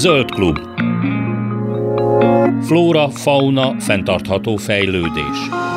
[0.00, 0.58] Zöld klub.
[2.64, 5.69] Flóra, fauna, fenntartható fejlődés.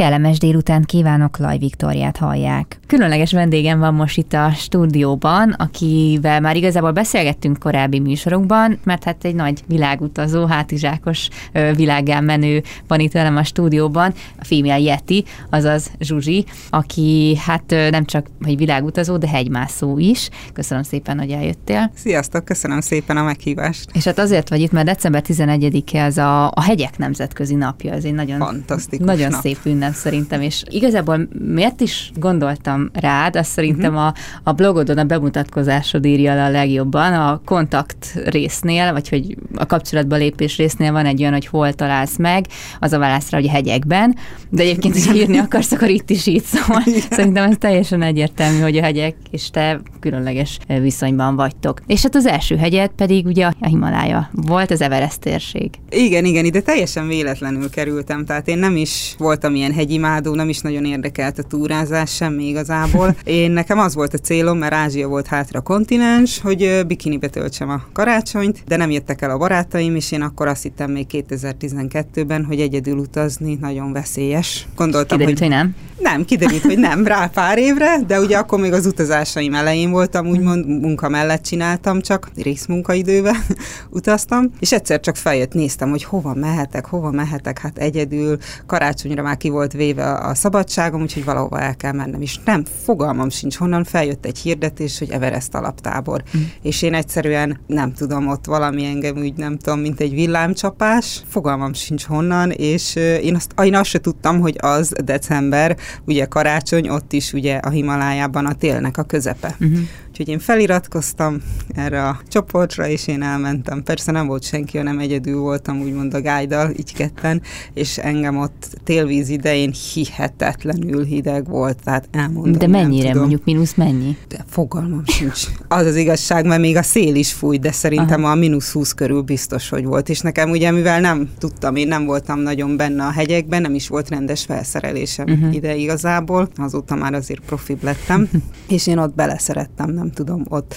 [0.00, 2.78] Kellemes délután kívánok, Laj Viktoriát hallják.
[2.86, 9.24] Különleges vendégem van most itt a stúdióban, akivel már igazából beszélgettünk korábbi műsorokban, mert hát
[9.24, 11.28] egy nagy világutazó, hátizsákos
[11.76, 18.04] világán menő van itt velem a stúdióban, a Female Yeti, azaz Zsuzsi, aki hát nem
[18.04, 20.28] csak egy világutazó, de hegymászó is.
[20.52, 21.90] Köszönöm szépen, hogy eljöttél.
[21.94, 23.90] Sziasztok, köszönöm szépen a meghívást.
[23.92, 28.04] És hát azért vagy itt, mert december 11-e az a, a hegyek nemzetközi napja, ez
[28.04, 29.40] egy nagyon, Fantasztikus nagyon nap.
[29.40, 34.06] szép ünnep szerintem, és igazából miért is gondoltam rád, azt szerintem uh-huh.
[34.06, 39.66] a, a blogodon a bemutatkozásod írja le a legjobban, a kontakt résznél, vagy hogy a
[39.66, 42.46] kapcsolatba lépés résznél van egy olyan, hogy hol találsz meg,
[42.80, 44.16] az a válaszra, hogy a hegyekben,
[44.48, 46.82] de egyébként, hogy írni akarsz, akkor itt is így szól.
[47.10, 51.80] Szerintem ez teljesen egyértelmű, hogy a hegyek és te különleges viszonyban vagytok.
[51.86, 55.70] És hát az első hegyet pedig ugye a Himalája volt, az Everest térség.
[55.90, 60.60] Igen, igen, ide teljesen véletlenül kerültem, tehát én nem is voltam ilyen hegyimádó, nem is
[60.60, 63.16] nagyon érdekelt a túrázás, semmi igazából.
[63.24, 67.68] Én nekem az volt a célom, mert Ázsia volt hátra a kontinens, hogy bikinibe töltsem
[67.68, 72.44] a karácsonyt, de nem jöttek el a barátaim, és én akkor azt hittem még 2012-ben,
[72.44, 74.66] hogy egyedül utazni nagyon veszélyes.
[74.76, 75.74] Gondoltam, kiderült, hogy, hogy nem.
[75.98, 80.26] Nem, kiderült, hogy nem, rá pár évre, de ugye akkor még az utazásaim elején voltam,
[80.26, 83.44] úgymond munka mellett csináltam, csak részmunkaidővel
[83.90, 89.36] utaztam, és egyszer csak feljött, néztem, hogy hova mehetek, hova mehetek, hát egyedül, karácsonyra már
[89.36, 93.84] ki volt véve a szabadságom, úgyhogy valahova el kell mennem, és nem, fogalmam sincs, honnan
[93.84, 96.40] feljött egy hirdetés, hogy Everest alaptábor, mm.
[96.62, 101.72] és én egyszerűen nem tudom, ott valami engem úgy nem tudom, mint egy villámcsapás, fogalmam
[101.72, 107.12] sincs honnan, és én azt, én azt se tudtam, hogy az december, ugye karácsony, ott
[107.12, 109.56] is ugye a Himalájában a télnek a közepe.
[109.60, 109.78] Uh-huh.
[110.20, 111.42] Úgyhogy én feliratkoztam
[111.74, 113.82] erre a csoportra, és én elmentem.
[113.82, 117.42] Persze nem volt senki, hanem egyedül voltam, úgymond a gájdal, így ketten,
[117.74, 122.52] és engem ott télvíz idején hihetetlenül hideg volt, tehát elmondom.
[122.52, 124.16] De mennyire, mondjuk mínusz mennyi?
[124.28, 125.44] De fogalmam sincs.
[125.68, 128.32] Az az igazság, mert még a szél is fújt, de szerintem Aha.
[128.32, 130.08] a mínusz 20 körül biztos, hogy volt.
[130.08, 133.88] És nekem ugye, mivel nem tudtam, én nem voltam nagyon benne a hegyekben, nem is
[133.88, 135.54] volt rendes felszerelésem uh-huh.
[135.54, 138.28] ide igazából, azóta már azért profibb lettem,
[138.68, 140.74] és én ott beleszerettem, nem tudom, ott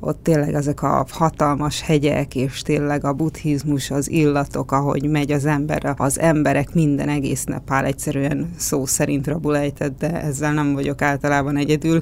[0.00, 5.44] ott tényleg ezek a hatalmas hegyek, és tényleg a buddhizmus, az illatok, ahogy megy az
[5.44, 11.56] ember, az emberek, minden egész Nepál egyszerűen szó szerint rabulejtett, de ezzel nem vagyok általában
[11.56, 12.00] egyedül.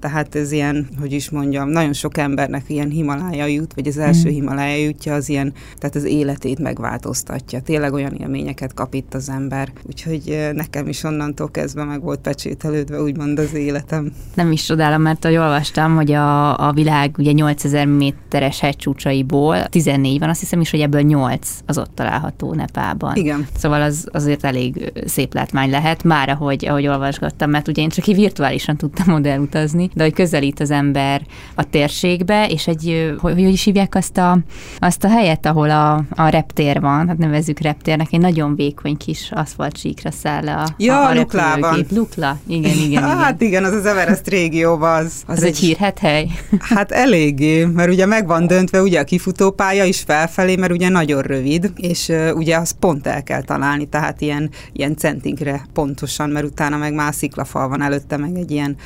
[0.00, 4.28] Tehát ez ilyen, hogy is mondjam, nagyon sok embernek ilyen Himalája jut, vagy az első
[4.28, 4.32] mm.
[4.32, 7.60] Himalája jutja, az ilyen, tehát az életét megváltoztatja.
[7.60, 9.72] Tényleg olyan élményeket kap itt az ember.
[9.86, 14.12] Úgyhogy nekem is onnantól kezdve meg volt pecsételődve, úgymond az életem.
[14.34, 20.18] Nem is csodálom, mert ahogy olvastam, hogy a, a világ ugye 8000 méteres hegycsúcsaiból 14
[20.18, 23.16] van, azt hiszem is, hogy ebből 8 az ott található Nepában.
[23.16, 23.46] Igen.
[23.56, 28.06] Szóval az azért elég szép látmány lehet, már ahogy, ahogy olvasgattam, mert ugye én csak
[28.06, 31.22] így virtuálisan tudtam oda elutazni, de hogy közelít az ember
[31.54, 34.38] a térségbe, és egy, hogy, hogy is hívják azt a,
[34.78, 39.32] azt a helyet, ahol a, a reptér van, hát nevezzük reptérnek, egy nagyon vékony kis
[39.74, 41.86] síkra száll a, ja, a, a Luklában.
[41.90, 43.02] Lukla, igen, igen, igen.
[43.28, 45.22] Hát igen, az az Everest régióban az.
[45.26, 46.28] Az, az egy, egy hírhet hely?
[46.60, 50.88] Hát elég eléggé, mert ugye meg van döntve ugye a kifutópálya is felfelé, mert ugye
[50.88, 56.46] nagyon rövid, és ugye az pont el kell találni, tehát ilyen, ilyen centinkre pontosan, mert
[56.46, 58.76] utána meg már sziklafal van előtte, meg egy ilyen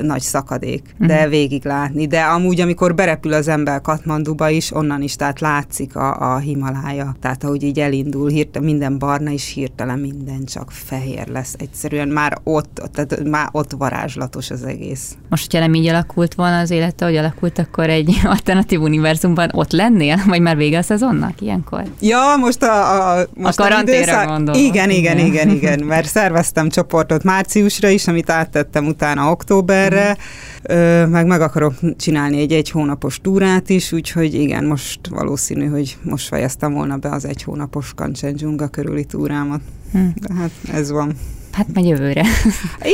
[0.00, 1.30] nagy szakadék, de uh-huh.
[1.30, 2.06] végig látni.
[2.06, 7.16] De amúgy, amikor berepül az ember Katmanduba is, onnan is, tehát látszik a, a Himalája.
[7.20, 11.54] Tehát ahogy így elindul, hirtelen minden barna, és hirtelen minden csak fehér lesz.
[11.58, 15.16] Egyszerűen már ott, tehát már ott varázslatos az egész.
[15.28, 19.72] Most, hogyha nem így alakult volna az élete, hogy alakult, akkor egy alternatív univerzumban ott
[19.72, 21.82] lennél, vagy már vége a szezonnak ilyenkor?
[22.00, 24.60] Ja, most a, a, most a karanténra gondolom.
[24.60, 30.16] Igen, igen, igen, igen, igen, mert szerveztem csoportot márciusra is, amit áttettem utána október, erre,
[31.06, 36.26] meg meg akarok csinálni egy egy hónapos túrát is, úgyhogy igen, most valószínű, hogy most
[36.26, 39.60] fejeztem volna be az egy hónapos Kanchenjunga körüli túrámat.
[39.92, 40.14] Hmm.
[40.20, 41.14] De hát ez van.
[41.52, 42.24] Hát majd jövőre.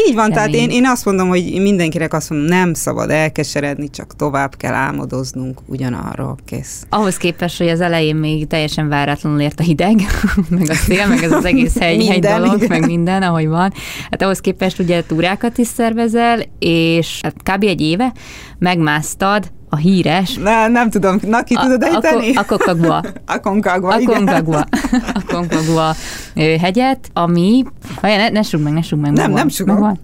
[0.08, 4.16] Így van, tehát én, én azt mondom, hogy mindenkinek azt mondom, nem szabad elkeseredni, csak
[4.16, 6.87] tovább kell álmodoznunk ugyanarra, kész.
[6.88, 10.00] Ahhoz képest, hogy az elején még teljesen váratlanul ért a hideg,
[10.49, 12.69] meg a szél, meg ez az egész hegy, hegy dolog, igen.
[12.69, 13.72] meg minden, ahogy van.
[14.10, 17.62] Hát ahhoz képest ugye túrákat is szervezel, és hát kb.
[17.62, 18.12] egy éve
[18.58, 20.35] megmásztad a híres...
[20.35, 22.35] Ne, nem tudom, na ki tudod ejteni?
[22.35, 23.03] A, a Kokagua.
[23.26, 24.67] A Concagua, A Concagua.
[25.15, 25.94] A Concagua
[26.35, 27.65] hegyet, ami...
[28.00, 29.12] Várjál, ne, ne sugd meg, ne sugd meg.
[29.12, 29.99] Nem, megvan, nem megvan.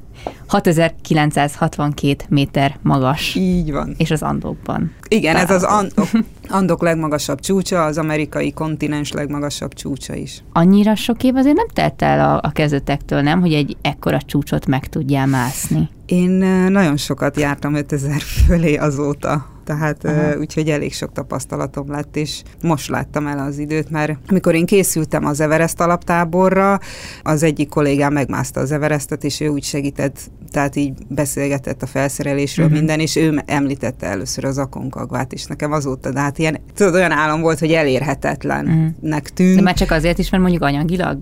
[0.47, 3.35] 6962 méter magas.
[3.35, 3.95] Így van.
[3.97, 4.93] És az Andokban.
[5.09, 6.09] Igen, ez az Andok,
[6.49, 10.43] Andok legmagasabb csúcsa, az amerikai kontinens legmagasabb csúcsa is.
[10.53, 14.67] Annyira sok év azért nem telt el a, a kezdetektől, nem, hogy egy ekkora csúcsot
[14.67, 15.89] meg tudjál mászni.
[16.07, 16.31] Én
[16.71, 22.89] nagyon sokat jártam 5000 fölé azóta, tehát uh, úgyhogy elég sok tapasztalatom lett, és most
[22.89, 26.81] láttam el az időt, mert amikor én készültem az Everest alaptáborra,
[27.23, 32.67] az egyik kollégám megmászta az Everestet, és ő úgy segített, tehát így beszélgetett a felszerelésről
[32.67, 32.81] uh-huh.
[32.81, 37.11] minden, és ő említette először az akonkagvát, és nekem azóta, de hát ilyen, tudod, olyan
[37.11, 39.21] álom volt, hogy elérhetetlennek uh-huh.
[39.35, 39.57] tűnt.
[39.57, 41.19] De már csak azért is, mert mondjuk anyagilag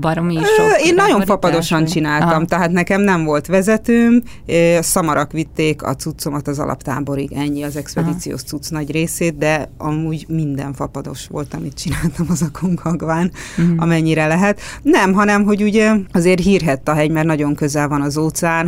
[0.00, 0.86] baromi sok.
[0.86, 2.44] Én nagyon fapadosan csináltam, Aha.
[2.44, 4.22] tehát nekem nem volt vezetőm,
[4.80, 8.48] szamarak vitték a cuccomat az alaptáborig, ennyi az expedíciós Aha.
[8.48, 13.82] cucc nagy részét, de amúgy minden fapados volt, amit csináltam az Aconcagván, uh-huh.
[13.82, 14.60] amennyire lehet.
[14.82, 18.16] Nem, hanem, hogy ugye azért hírhett a hegy, mert nagyon közel van az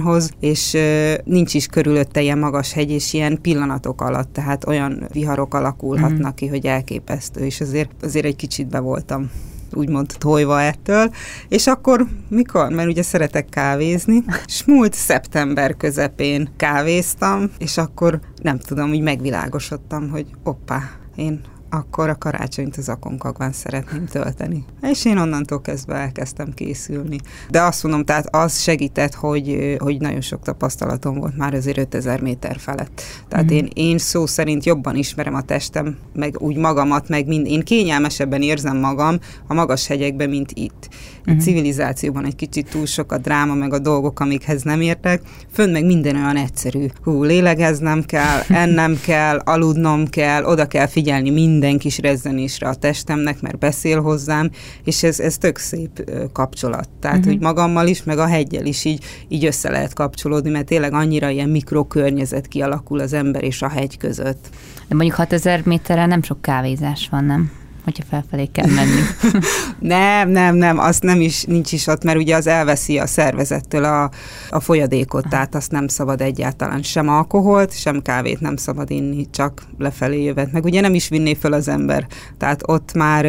[0.05, 0.77] óceánhoz, és
[1.25, 6.35] nincs is körülötte ilyen magas hegy, és ilyen pillanatok alatt, tehát olyan viharok alakulhatnak uh-huh.
[6.35, 9.31] ki, hogy elképesztő, és azért, azért egy kicsit be voltam
[9.73, 11.11] úgymond tojva ettől,
[11.49, 12.69] és akkor mikor?
[12.71, 20.11] Mert ugye szeretek kávézni, és múlt szeptember közepén kávéztam, és akkor nem tudom, úgy megvilágosodtam,
[20.11, 21.41] hogy oppá, én
[21.75, 24.65] akkor a karácsonyt az akonkagván szeretném tölteni.
[24.83, 27.19] És én onnantól kezdve elkezdtem készülni.
[27.51, 32.21] De azt mondom, tehát az segített, hogy, hogy nagyon sok tapasztalatom volt már azért 5000
[32.21, 33.03] méter felett.
[33.29, 33.57] Tehát mm.
[33.57, 38.43] én, én szó szerint jobban ismerem a testem, meg úgy magamat, meg mind, én kényelmesebben
[38.43, 40.89] érzem magam a magas hegyekben, mint itt.
[41.31, 41.39] Mm.
[41.39, 45.23] civilizációban egy kicsit túl sok a dráma, meg a dolgok, amikhez nem értek.
[45.53, 46.87] Fönn meg minden olyan egyszerű.
[47.03, 53.41] Hú, lélegeznem kell, ennem kell, aludnom kell, oda kell figyelni minden kis rezzenésre a testemnek,
[53.41, 54.51] mert beszél hozzám,
[54.85, 56.89] és ez, ez tök szép kapcsolat.
[57.01, 57.33] Tehát, uh-huh.
[57.33, 61.29] hogy magammal is, meg a hegyel is így, így össze lehet kapcsolódni, mert tényleg annyira
[61.29, 64.49] ilyen mikrokörnyezet kialakul az ember és a hegy között.
[64.89, 67.64] De mondjuk 6000 méterre nem sok kávézás van, nem?
[67.85, 69.01] Hogyha felfelé kell menni.
[69.95, 73.85] nem, nem, nem, azt nem is, nincs is ott, mert ugye az elveszi a szervezettől
[73.85, 74.11] a,
[74.51, 79.63] a folyadékot, tehát azt nem szabad egyáltalán sem alkoholt, sem kávét nem szabad inni, csak
[79.79, 80.53] lefelé jövet.
[80.53, 82.07] Meg ugye nem is vinné föl az ember.
[82.39, 83.27] Tehát ott már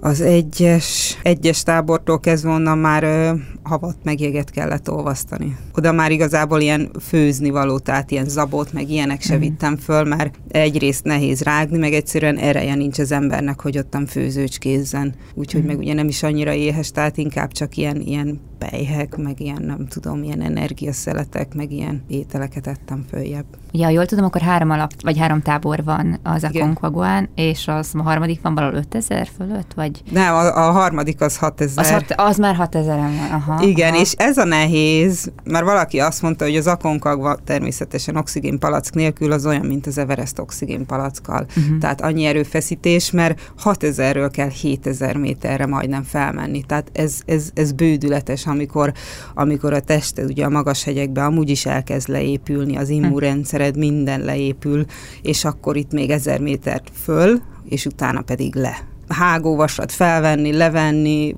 [0.00, 5.56] az egyes, egyes tábortól kezdve onnan már havat meg jeget kellett olvasztani.
[5.74, 9.38] Oda már igazából ilyen főzni való, tehát ilyen zabot, meg ilyenek se mm.
[9.38, 14.22] vittem föl, mert egyrészt nehéz rágni, meg egyszerűen ereje nincs az embernek, hogy ott szoktam
[14.22, 15.66] főzőcskézzen, úgyhogy mm.
[15.66, 19.86] meg ugye nem is annyira éhes, tehát inkább csak ilyen, ilyen pejhek, meg ilyen nem
[19.86, 23.44] tudom, ilyen energiaszeletek, meg ilyen ételeket ettem följebb.
[23.72, 27.90] Ja, ha jól tudom, akkor három alap, vagy három tábor van az Aconcagua-n, és az
[27.94, 30.02] a harmadik van valahol 5000 fölött, vagy?
[30.10, 31.84] Nem, a, a harmadik az 6000.
[31.84, 33.62] Az, hat, az már 6000 van, aha.
[33.62, 34.00] Igen, aha.
[34.00, 39.46] és ez a nehéz, mert valaki azt mondta, hogy az Aconcagua természetesen oxigénpalack nélkül az
[39.46, 41.46] olyan, mint az Everest oxigénpalackkal.
[41.56, 41.78] Uh-huh.
[41.78, 46.62] Tehát annyi erőfeszítés, mert 6000-ről kell 7000 méterre majdnem felmenni.
[46.62, 48.92] Tehát ez, ez, ez bődületes, amikor,
[49.34, 54.84] amikor a tested ugye a magas hegyekben amúgy is elkezd leépülni, az immunrendszered minden leépül,
[55.22, 58.78] és akkor itt még 1000 métert föl, és utána pedig le.
[59.08, 61.34] Hágóvasat felvenni, levenni,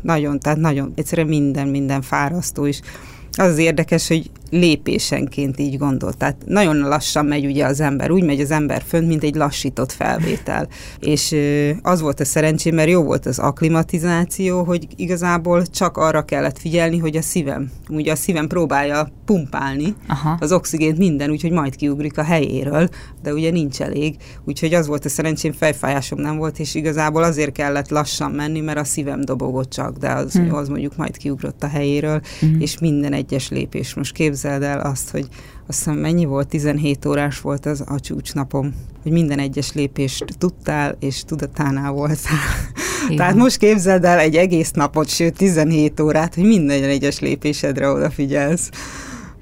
[0.00, 2.80] nagyon, tehát nagyon, egyszerűen minden, minden fárasztó is.
[3.32, 6.16] Az az érdekes, hogy lépésenként így gondolt.
[6.16, 9.92] Tehát nagyon lassan megy ugye az ember, úgy megy az ember fönt, mint egy lassított
[9.92, 10.68] felvétel.
[10.98, 11.34] És
[11.82, 16.98] az volt a szerencsém, mert jó volt az aklimatizáció, hogy igazából csak arra kellett figyelni,
[16.98, 20.36] hogy a szívem, ugye a szívem próbálja pumpálni Aha.
[20.40, 22.88] az oxigént minden, úgyhogy majd kiugrik a helyéről,
[23.22, 27.52] de ugye nincs elég, úgyhogy az volt a szerencsém, fejfájásom nem volt, és igazából azért
[27.52, 30.54] kellett lassan menni, mert a szívem dobogott csak, de az, hmm.
[30.54, 32.60] az mondjuk majd kiugrott a helyéről, hmm.
[32.60, 35.28] és minden egyes lépés most képzel képzeld el azt, hogy
[35.66, 40.96] azt hiszem mennyi volt, 17 órás volt az a csúcsnapom, hogy minden egyes lépést tudtál,
[41.00, 42.38] és tudatánál voltál.
[43.04, 43.16] Igen.
[43.16, 48.70] Tehát most képzeld el egy egész napot, sőt 17 órát, hogy minden egyes lépésedre odafigyelsz.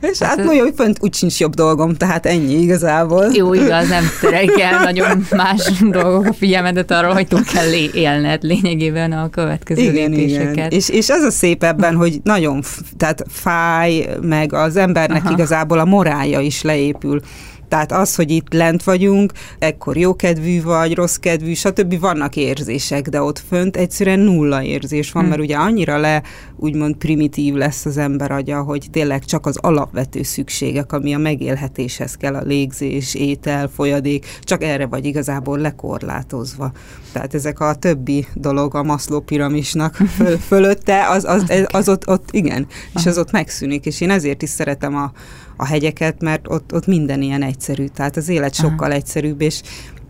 [0.00, 3.26] És hát, hát hogy fönt úgy sincs jobb dolgom, tehát ennyi igazából.
[3.32, 4.04] Jó, igaz, nem
[4.60, 10.10] el nagyon más dolgok a figyelmedet arról, hogy túl kell élned lényegében a következő igen,
[10.10, 10.52] lépéseket.
[10.52, 10.70] Igen.
[10.70, 12.62] És, és az a szép ebben, hogy nagyon,
[12.96, 15.32] tehát fáj, meg az embernek Aha.
[15.32, 17.20] igazából a morálja is leépül
[17.68, 22.00] Tehát az, hogy itt lent vagyunk, ekkor jókedvű vagy, rossz kedvű, stb.
[22.00, 25.30] vannak érzések, de ott fönt egyszerűen nulla érzés van, hmm.
[25.30, 26.22] mert ugye annyira le,
[26.56, 32.14] úgymond primitív lesz az ember agya, hogy tényleg csak az alapvető szükségek, ami a megélhetéshez
[32.14, 36.72] kell, a légzés, étel, folyadék, csak erre vagy igazából lekorlátozva.
[37.12, 42.08] Tehát ezek a többi dolog a Maslow piramisnak föl, fölötte, az, az, az, az ott,
[42.08, 45.12] ott, igen, és az ott megszűnik, és én ezért is szeretem a,
[45.56, 48.96] a hegyeket, mert ott, ott minden ilyen egyszerű, tehát az élet sokkal Aha.
[48.96, 49.62] egyszerűbb, és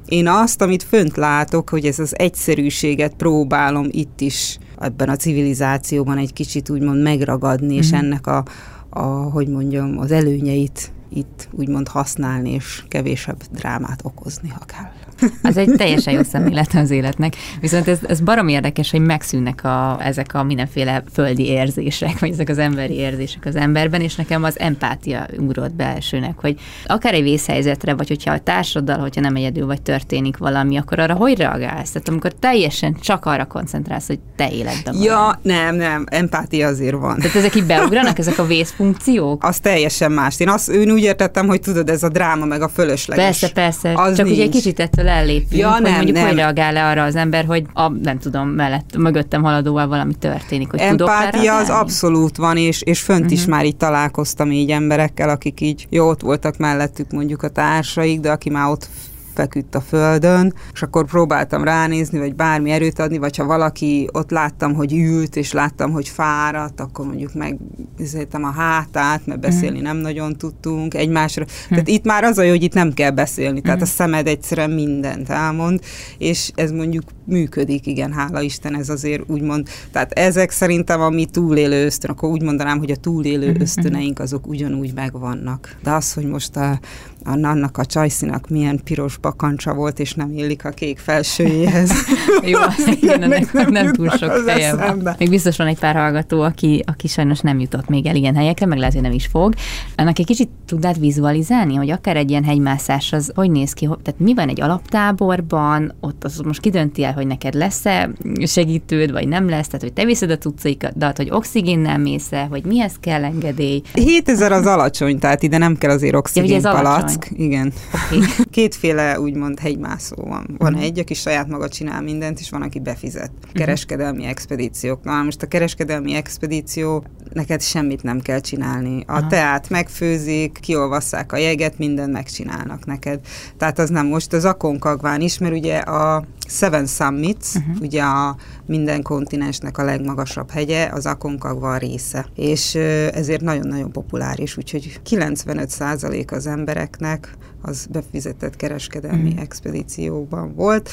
[0.06, 6.18] én azt, amit fönt látok, hogy ez az egyszerűséget próbálom itt is ebben a civilizációban
[6.18, 7.76] egy kicsit úgymond megragadni, mm-hmm.
[7.76, 7.96] és mhm.
[7.96, 8.44] ennek a,
[8.90, 14.90] a, hogy mondjam, az előnyeit itt úgymond használni, és kevésebb drámát okozni, ha kell.
[15.42, 17.36] Az egy teljesen jó szemlélet az életnek.
[17.60, 22.48] Viszont ez, ez barom érdekes, hogy megszűnnek a, ezek a mindenféle földi érzések, vagy ezek
[22.48, 26.56] az emberi érzések az emberben, és nekem az empátia ugrott be elsőnek, hogy
[26.86, 31.14] akár egy vészhelyzetre, vagy hogyha a társaddal, hogyha nem egyedül vagy történik valami, akkor arra
[31.14, 31.90] hogy reagálsz?
[31.90, 35.02] Tehát amikor teljesen csak arra koncentrálsz, hogy te életben van.
[35.02, 37.16] Ja, nem, nem, empátia azért van.
[37.16, 39.44] Tehát ezek így beugranak, ezek a vészfunkciók?
[39.44, 40.40] Az teljesen más.
[40.40, 43.24] Én azt én úgy értettem, hogy tudod, ez a dráma meg a fölösleges.
[43.24, 43.92] Persze, persze.
[43.94, 44.36] Az Csak nincs.
[44.36, 46.26] ugye egy kicsit ettől ettől ellépünk, ja, hogy nem, mondjuk nem.
[46.26, 50.70] hogy reagál le arra az ember, hogy a, nem tudom, mellett, mögöttem haladóval valami történik,
[50.70, 53.32] hogy Empátia az abszolút van, és, és fönt uh-huh.
[53.32, 53.50] is mhm.
[53.50, 58.30] már így találkoztam így emberekkel, akik így jó ott voltak mellettük mondjuk a társaik, de
[58.30, 58.88] aki már ott
[59.36, 64.30] feküdt a földön, és akkor próbáltam ránézni, vagy bármi erőt adni, vagy ha valaki ott
[64.30, 69.82] láttam, hogy ült, és láttam, hogy fáradt, akkor mondjuk megnéztem a hátát, mert beszélni mm.
[69.82, 71.42] nem nagyon tudtunk egymásra.
[71.42, 71.68] Mm.
[71.68, 73.82] Tehát itt már az a jó, hogy itt nem kell beszélni, tehát mm.
[73.82, 75.80] a szemed egyszerűen mindent elmond,
[76.18, 81.24] és ez mondjuk működik, igen, hála Isten, ez azért úgymond, tehát ezek szerintem a mi
[81.24, 85.76] túlélő ösztön, akkor úgy mondanám, hogy a túlélő mhm, ösztöneink azok ugyanúgy megvannak.
[85.82, 86.78] De az, hogy most a
[87.26, 91.90] annak a csajszinak milyen piros bakancsa volt, és nem illik a kék felsőjéhez.
[92.50, 92.58] Jó,
[93.00, 95.14] igen, ennek nem, nem túl sok helye van.
[95.18, 98.66] Még biztos van egy pár hallgató, aki, aki sajnos nem jutott még el ilyen helyekre,
[98.66, 99.54] meg lehet, hogy nem is fog.
[99.96, 104.20] Annak egy kicsit tudnád vizualizálni, hogy akár egy ilyen hegymászás az hogy néz ki, tehát
[104.20, 108.10] mi van egy alaptáborban, ott az most kidönti el, hogy neked lesz-e
[108.44, 112.92] segítőd, vagy nem lesz, tehát hogy te viszed a cuccaikat, hogy oxigénnel mész hogy mihez
[113.00, 113.82] kell engedély.
[113.92, 117.72] 7000 az alacsony, tehát ide nem kell azért oxigén ja, palack, Mask, igen.
[117.92, 118.20] Okay.
[118.50, 120.54] Kétféle úgymond hegymászó van.
[120.58, 120.86] Van uh-huh.
[120.86, 123.30] egy, aki saját maga csinál mindent, és van, aki befizet.
[123.36, 123.52] Uh-huh.
[123.52, 125.04] Kereskedelmi expedíciók.
[125.04, 127.04] Na most a kereskedelmi expedíció,
[127.36, 129.04] neked semmit nem kell csinálni.
[129.06, 129.28] A uh-huh.
[129.28, 133.20] teát megfőzik, kiolvasszák a jeget, mindent megcsinálnak neked.
[133.56, 137.76] Tehát az nem most az Akonkagván is, mert ugye a Seven Summits, uh-huh.
[137.80, 142.26] ugye a minden kontinensnek a legmagasabb hegye, az Aconcagua része.
[142.34, 142.74] És
[143.14, 149.40] ezért nagyon-nagyon populáris, úgyhogy 95% az embereknek az befizetett kereskedelmi uh-huh.
[149.40, 150.90] expedícióban volt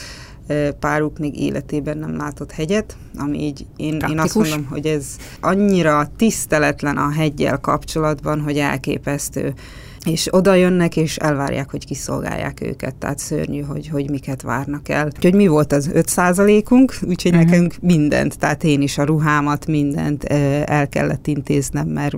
[0.80, 5.06] páruk még életében nem látott hegyet, ami így én, én azt mondom, hogy ez
[5.40, 9.54] annyira tiszteletlen a hegyel kapcsolatban, hogy elképesztő
[10.06, 15.06] és oda jönnek, és elvárják, hogy kiszolgálják őket, tehát szörnyű, hogy, hogy miket várnak el.
[15.06, 17.50] Úgyhogy mi volt az 5 százalékunk, úgyhogy uh-huh.
[17.50, 22.16] nekünk mindent, tehát én is a ruhámat, mindent el kellett intéznem, mert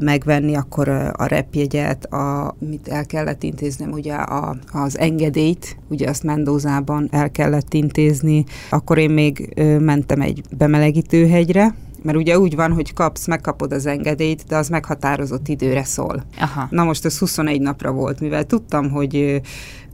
[0.00, 6.22] megvenni, akkor a repjegyet, a, mit el kellett intéznem, ugye a, az engedélyt, ugye azt
[6.22, 12.92] Mendózában el kellett intézni, akkor én még mentem egy bemelegítőhegyre, mert ugye úgy van, hogy
[12.92, 16.24] kapsz, megkapod az engedélyt, de az meghatározott időre szól.
[16.38, 16.66] Aha.
[16.70, 19.40] Na most ez 21 napra volt, mivel tudtam, hogy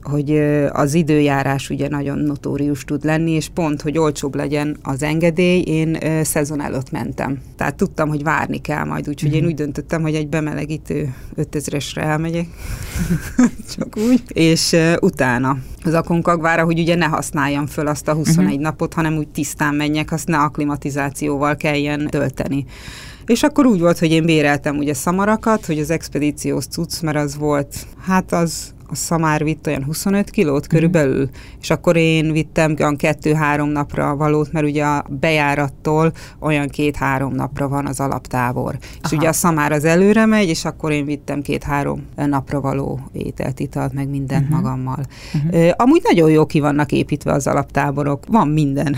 [0.09, 0.31] hogy
[0.71, 5.97] az időjárás ugye nagyon notórius tud lenni, és pont, hogy olcsóbb legyen az engedély, én
[6.23, 7.41] szezon előtt mentem.
[7.55, 9.37] Tehát tudtam, hogy várni kell majd, úgyhogy mm-hmm.
[9.37, 9.51] én mhm.
[9.51, 12.47] úgy döntöttem, hogy egy bemelegítő 5000-esre elmegyek,
[13.75, 18.53] csak úgy, és utána az Akonkagvára, hogy ugye ne használjam föl azt a 21 uh-huh.
[18.53, 18.63] Mhm.
[18.63, 22.65] napot, hanem úgy tisztán menjek, azt ne aklimatizációval kelljen tölteni.
[23.25, 27.37] És akkor úgy volt, hogy én béreltem ugye szamarakat, hogy az expedíciós cucc, mert az
[27.37, 31.29] volt, hát az a szamár vitt olyan 25 kilót körülbelül, mm.
[31.61, 37.67] és akkor én vittem olyan kettő-három napra valót, mert ugye a bejárattól olyan két-három napra
[37.67, 38.77] van az alaptábor.
[38.79, 38.99] Aha.
[39.03, 43.59] És ugye a szamár az előre megy, és akkor én vittem két-három napra való ételt,
[43.59, 44.53] italt, meg mindent mm-hmm.
[44.55, 45.05] magammal.
[45.37, 45.69] Mm-hmm.
[45.75, 48.95] Amúgy nagyon jó ki vannak építve az alaptáborok, van minden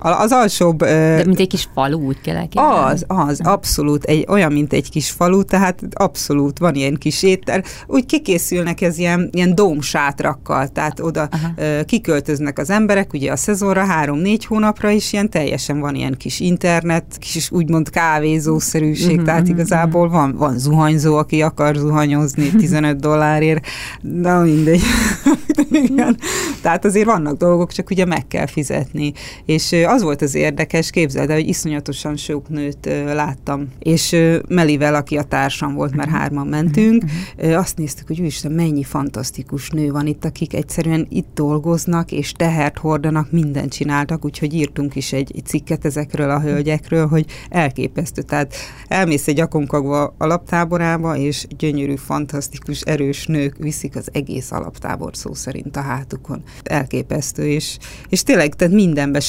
[0.00, 0.78] Az alsóbb...
[0.78, 2.92] De mint egy kis falu, úgy kell elképzelni.
[2.92, 7.62] Az, az, abszolút, egy, olyan, mint egy kis falu, tehát abszolút van ilyen kis étel.
[7.86, 11.84] Úgy kikészülnek ez ilyen, ilyen dómsátrakkal, tehát oda Aha.
[11.84, 17.04] kiköltöznek az emberek, ugye a szezonra három-négy hónapra is ilyen teljesen van ilyen kis internet,
[17.18, 23.66] kis úgymond kávézószerűség, uh-huh, tehát uh-huh, igazából van, van zuhanyzó, aki akar zuhanyozni 15 dollárért,
[24.00, 24.82] de mindegy.
[25.70, 26.16] Igen.
[26.62, 29.12] Tehát azért vannak dolgok, csak ugye meg kell fizetni.
[29.44, 33.68] És az volt az érdekes, képzeld el, hogy iszonyatosan sok nőt láttam.
[33.78, 34.16] És
[34.48, 37.04] Melivel, aki a társam volt, mert hárman mentünk,
[37.36, 42.78] azt néztük, hogy úristen, mennyi fantasztikus nő van itt, akik egyszerűen itt dolgoznak, és tehert
[42.78, 48.22] hordanak, mindent csináltak, úgyhogy írtunk is egy, cikket ezekről a hölgyekről, hogy elképesztő.
[48.22, 48.54] Tehát
[48.88, 55.76] elmész egy akonkagva alaptáborába, és gyönyörű, fantasztikus, erős nők viszik az egész alaptábor szó szerint
[55.76, 56.42] a hátukon.
[56.62, 57.78] Elképesztő, és,
[58.08, 59.20] és tényleg tehát mindenbe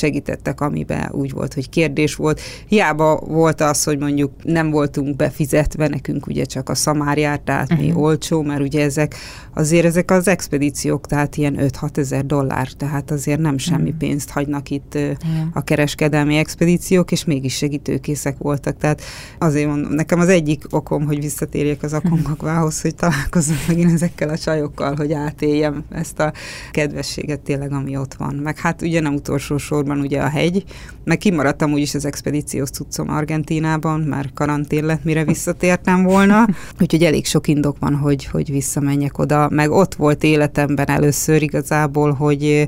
[0.51, 2.41] segítettek, amiben úgy volt, hogy kérdés volt.
[2.67, 7.85] Hiába volt az, hogy mondjuk nem voltunk befizetve, nekünk ugye csak a szamárját, tehát uh-huh.
[7.85, 8.01] mi mhm.
[8.01, 9.15] olcsó, mert ugye ezek
[9.53, 13.97] azért ezek az expedíciók, tehát ilyen 5-6 ezer dollár, tehát azért nem semmi uh-huh.
[13.97, 15.47] pénzt hagynak itt uh-huh.
[15.53, 18.77] a kereskedelmi expedíciók, és mégis segítőkészek voltak.
[18.77, 19.01] Tehát
[19.39, 24.37] azért mondom, nekem az egyik okom, hogy visszatérjek az akongakvához, hogy találkozom megint ezekkel a
[24.37, 26.33] csajokkal, hogy átéljem ezt a
[26.71, 28.35] kedvességet tényleg, ami ott van.
[28.35, 30.63] Meg hát ugye nem utolsó sorban ugye a hegy,
[31.03, 36.47] meg kimaradtam úgyis az expedíciós cuccom Argentínában, már karantén lett, mire visszatértem volna,
[36.81, 42.11] úgyhogy elég sok indok van, hogy, hogy visszamenjek oda, meg ott volt életemben először igazából,
[42.11, 42.67] hogy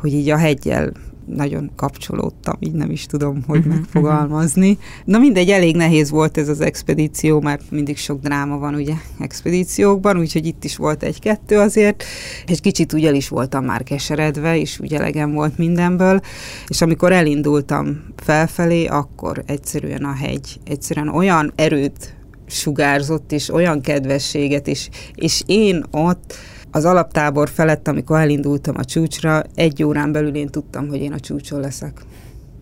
[0.00, 0.92] hogy így a hegyel
[1.34, 4.78] nagyon kapcsolódtam, így nem is tudom, hogy uh-huh, megfogalmazni.
[5.04, 10.18] Na mindegy, elég nehéz volt ez az expedíció, mert mindig sok dráma van ugye expedíciókban,
[10.18, 12.04] úgyhogy itt is volt egy-kettő azért.
[12.46, 16.20] Egy kicsit ugye is voltam már keseredve, és ugye elegem volt mindenből,
[16.66, 22.16] és amikor elindultam felfelé, akkor egyszerűen a hegy, egyszerűen olyan erőt
[22.46, 26.34] sugárzott, és olyan kedvességet, és, és én ott
[26.70, 31.20] az alaptábor felett, amikor elindultam a csúcsra, egy órán belül én tudtam, hogy én a
[31.20, 32.02] csúcson leszek.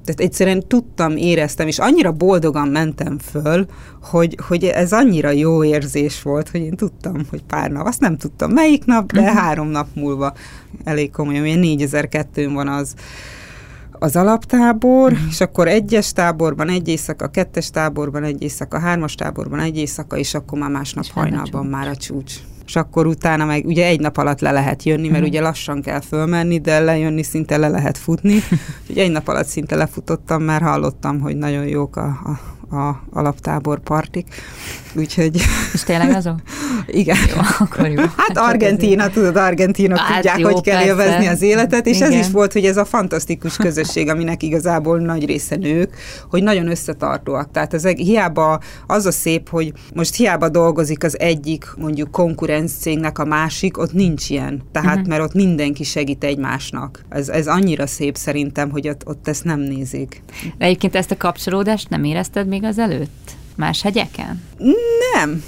[0.04, 3.66] Tehát egyszerűen tudtam, éreztem, és annyira boldogan mentem föl,
[4.02, 8.16] hogy, hogy ez annyira jó érzés volt, hogy én tudtam, hogy pár nap, azt nem
[8.16, 9.36] tudtam melyik nap, de uh-huh.
[9.36, 10.32] három nap múlva
[10.84, 12.94] elég komolyan, ilyen 4002 van az,
[13.92, 15.28] az alaptábor, uh-huh.
[15.28, 20.34] és akkor egyes táborban egy éjszaka, kettes táborban egy éjszaka, hármas táborban egy éjszaka, és
[20.34, 22.34] akkor már másnap és hajnalban már a csúcs
[22.66, 25.28] és akkor utána meg ugye egy nap alatt le lehet jönni, mert uh-huh.
[25.28, 28.35] ugye lassan kell fölmenni, de lejönni szinte le lehet futni.
[28.80, 33.78] Úgyhogy egy nap alatt szinte lefutottam, mert hallottam, hogy nagyon jók a, a a alaptábor
[33.78, 34.34] partik,
[34.97, 35.41] úgyhogy...
[35.73, 36.39] És tényleg azok?
[36.87, 37.17] Igen.
[37.28, 38.00] Jó, akkor jó.
[38.00, 40.89] Hát, hát Argentína, tudod, argentinok hát tudják, jó, hogy kell persze.
[40.89, 42.13] élvezni az életet, és Igen.
[42.13, 45.97] ez is volt, hogy ez a fantasztikus közösség, aminek igazából nagy része nők,
[46.30, 47.50] hogy nagyon összetartóak.
[47.50, 53.19] Tehát ez hiába az a szép, hogy most hiába dolgozik az egyik mondjuk konkurenc cégnek
[53.19, 54.63] a másik, ott nincs ilyen.
[54.73, 55.09] Tehát, uh-huh.
[55.09, 57.04] mert ott mindenki segít egymásnak.
[57.09, 60.23] Ez, ez annyira szép szerintem, hogy ott, ott ezt nem nézik.
[60.59, 63.37] De egyébként ezt a kapcsolódást nem érezted még az előtt?
[63.56, 64.42] Más hegyeken?
[65.14, 65.45] Nem.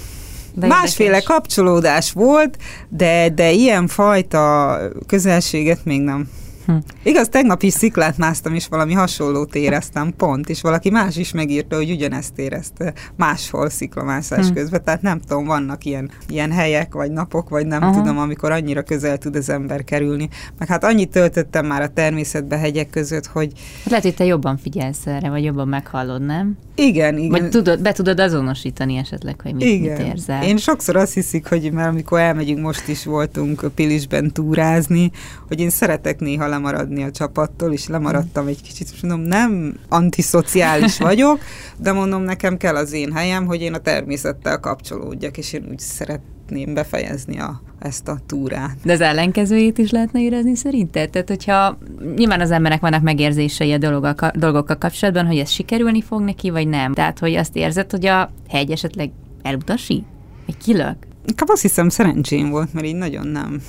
[0.53, 1.27] De Másféle érdekes.
[1.27, 2.57] kapcsolódás volt,
[2.89, 6.29] de, de ilyen fajta közelséget még nem.
[6.69, 6.77] Hm.
[7.03, 11.75] Igaz, tegnap is sziklát másztam, és valami hasonlót éreztem pont, és valaki más is megírta,
[11.75, 14.53] hogy ugyanezt érezte máshol sziklamászás hm.
[14.53, 17.93] közben, tehát nem tudom, vannak ilyen, ilyen helyek, vagy napok, vagy nem Aha.
[17.93, 20.29] tudom, amikor annyira közel tud az ember kerülni.
[20.57, 23.51] Meg hát annyit töltöttem már a természetbe hegyek között, hogy...
[23.81, 26.57] Hát lehet, hogy te jobban figyelsz erre, vagy jobban meghallod, nem?
[26.75, 27.29] Igen, igen.
[27.29, 29.97] Vagy tudod, be tudod azonosítani esetleg, hogy mit, igen.
[29.97, 30.43] mit érzel.
[30.43, 35.11] Én sokszor azt hiszik, hogy mert amikor elmegyünk, most is voltunk Pilisben túrázni,
[35.47, 40.97] hogy én szeretek néha lemaradni a csapattól, és lemaradtam egy kicsit, és mondom, nem antiszociális
[41.09, 41.39] vagyok,
[41.77, 45.79] de mondom, nekem kell az én helyem, hogy én a természettel kapcsolódjak, és én úgy
[45.79, 48.77] szeretném befejezni a, ezt a túrát.
[48.83, 51.09] De az ellenkezőjét is lehetne érezni szerinted?
[51.09, 51.77] Tehát, hogyha
[52.15, 56.67] nyilván az emberek vannak megérzései a dolgokkal, dolgokkal kapcsolatban, hogy ez sikerülni fog neki, vagy
[56.67, 56.93] nem.
[56.93, 60.05] Tehát, hogy azt érzed, hogy a hegy esetleg elutasít?
[60.45, 60.95] Vagy kilök?
[61.25, 63.61] Inkább azt hiszem szerencsém volt, mert így nagyon nem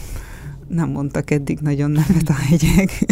[0.70, 3.04] nem mondtak eddig nagyon nemet a hegyek.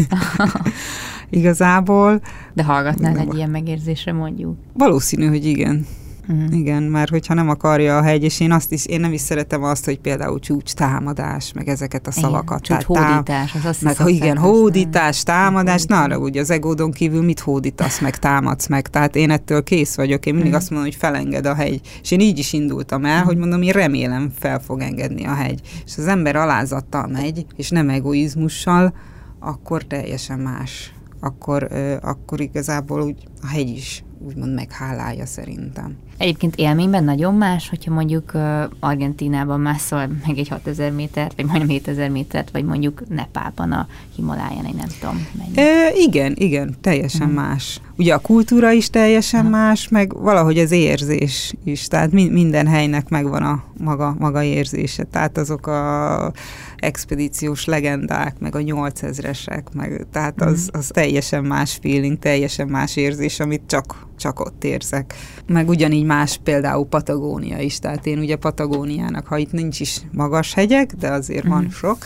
[1.31, 2.21] Igazából.
[2.55, 4.57] De hallgatnál egy ilyen megérzésre mondjuk?
[4.73, 5.87] Valószínű, hogy igen.
[6.29, 6.59] Uh-huh.
[6.59, 9.63] Igen, mert hogyha nem akarja a hegy, és én azt is, én nem is szeretem
[9.63, 12.67] azt, hogy például csúcs támadás, meg ezeket a szavakat.
[12.67, 16.91] Igen, csúcs hódítás, az azt meg, ha igen, hódítás, támadás, na arra ugye az egódon
[16.91, 20.63] kívül mit hódítasz, meg támadsz meg, tehát én ettől kész vagyok, én mindig uh-huh.
[20.63, 21.81] azt mondom, hogy felenged a hegy.
[22.03, 23.27] És én így is indultam el, uh-huh.
[23.27, 25.61] hogy mondom, én remélem fel fog engedni a hegy.
[25.85, 28.95] És az ember alázattal megy, és nem egoizmussal,
[29.41, 31.69] akkor teljesen más akkor,
[32.01, 35.97] akkor igazából úgy a hegy is úgymond meghálálja szerintem.
[36.19, 38.33] Egyébként élményben nagyon más, hogyha mondjuk
[38.81, 44.65] Argentinában mászol meg egy 6000 métert, vagy majdnem 7000 métert, vagy mondjuk Nepálban a Himaláján,
[44.65, 45.69] én nem tudom mennyi.
[45.69, 47.35] E, igen, igen, teljesen mm.
[47.35, 47.81] más.
[47.97, 49.51] Ugye a kultúra is teljesen mm.
[49.51, 55.03] más, meg valahogy az érzés is, tehát mi, minden helynek megvan a maga, maga érzése,
[55.03, 56.33] tehát azok a
[56.77, 60.79] expedíciós legendák, meg a 8000-esek, meg, tehát az, mhm.
[60.79, 65.15] az teljesen más feeling, teljesen más érzés, amit csak, csak ott érzek.
[65.47, 70.55] Meg ugyanígy más például Patagónia is, tehát én ugye Patagóniának, ha itt nincs is magas
[70.55, 71.51] hegyek, de azért mm.
[71.51, 71.73] van mhm.
[71.73, 71.99] sok,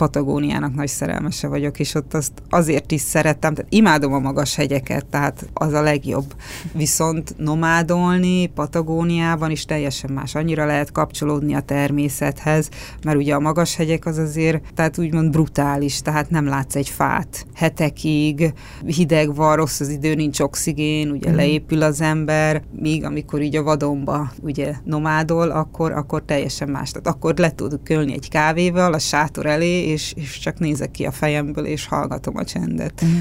[0.00, 5.06] Patagóniának nagy szerelmese vagyok, és ott azt azért is szerettem, tehát imádom a magas hegyeket,
[5.06, 6.34] tehát az a legjobb.
[6.72, 10.34] Viszont nomádolni Patagóniában is teljesen más.
[10.34, 12.68] Annyira lehet kapcsolódni a természethez,
[13.04, 17.46] mert ugye a magas hegyek az azért, tehát úgymond brutális, tehát nem látsz egy fát
[17.54, 18.52] hetekig,
[18.86, 21.34] hideg van, rossz az idő, nincs oxigén, ugye mm.
[21.34, 26.90] leépül az ember, míg amikor így a vadonba ugye nomádol, akkor, akkor teljesen más.
[26.90, 31.04] Tehát akkor le tudok kölni egy kávéval a sátor elé, és, és csak nézek ki
[31.04, 33.02] a fejemből, és hallgatom a csendet.
[33.02, 33.18] Uh-huh.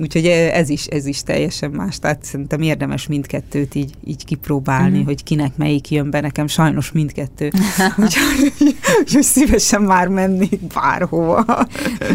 [0.00, 1.98] Úgyhogy ez is, ez is teljesen más.
[1.98, 5.04] Tehát szerintem érdemes mindkettőt így, így kipróbálni, uh-huh.
[5.04, 6.20] hogy kinek melyik jön be.
[6.20, 7.50] Nekem sajnos mindkettő.
[8.02, 8.52] úgyhogy,
[9.00, 11.66] úgyhogy szívesen már mennék bárhova.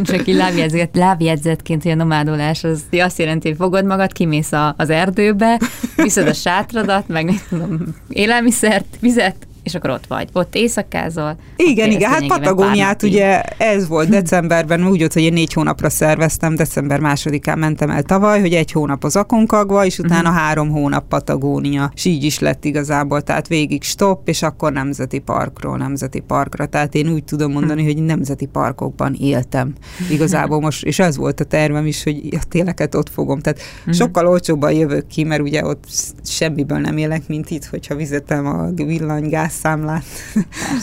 [0.04, 4.74] Csak így lábjegyzet, lábjegyzetként, hogy a nomádolás az azt jelenti, hogy fogod magad, kimész a,
[4.78, 5.60] az erdőbe,
[5.96, 10.30] viszed a sátradat, meg tudom, élelmiszert, vizet, és akkor ott vagy.
[10.34, 11.38] Ott éjszakázol.
[11.56, 16.56] Igen, igen, hát Patagóniát ugye ez volt decemberben, úgy volt, hogy én négy hónapra szerveztem,
[16.56, 20.44] december másodikán mentem el tavaly, hogy egy hónap az Aconcagua, és utána uh-huh.
[20.44, 21.92] három hónap Patagónia.
[21.96, 26.66] És így is lett igazából, tehát végig stop, és akkor nemzeti parkról nemzeti parkra.
[26.66, 27.96] Tehát én úgy tudom mondani, uh-huh.
[27.96, 29.74] hogy nemzeti parkokban éltem
[30.10, 33.40] igazából most, és ez volt a tervem is, hogy a téleket ott fogom.
[33.40, 33.94] Tehát uh-huh.
[33.94, 35.84] sokkal olcsóbban jövök ki, mert ugye ott
[36.24, 40.06] semmiből nem élek, mint itt, hogyha vizetem a villanygáz számlát.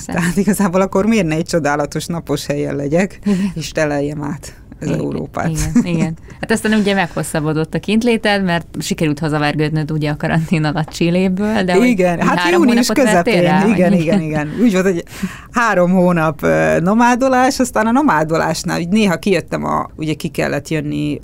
[0.07, 3.53] Tehát igazából akkor miért ne egy csodálatos napos helyen legyek, Igen.
[3.55, 5.51] és teleljem át ez igen, Európát.
[5.51, 6.16] Igen, igen.
[6.40, 11.77] Hát aztán ugye meghosszabbodott a kintléted, mert sikerült hazavergődnöd ugye a karantén alatt Csilléből, de
[11.87, 14.53] igen, hát június közepén, rá, igen, igen, igen.
[14.62, 15.05] Úgy volt, hogy
[15.51, 16.47] három hónap
[16.81, 21.18] nomádolás, aztán a nomádolásnál úgy néha kijöttem, a, ugye ki kellett jönni,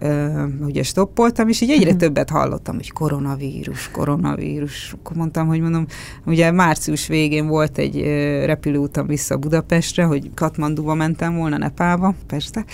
[0.60, 2.00] ugye stoppoltam, és így egyre uh-huh.
[2.00, 4.92] többet hallottam, hogy koronavírus, koronavírus.
[4.98, 5.86] Akkor mondtam, hogy mondom,
[6.26, 8.00] ugye március végén volt egy
[8.44, 12.64] repülőútam vissza Budapestre, hogy Katmanduba mentem volna, Nepálba, persze,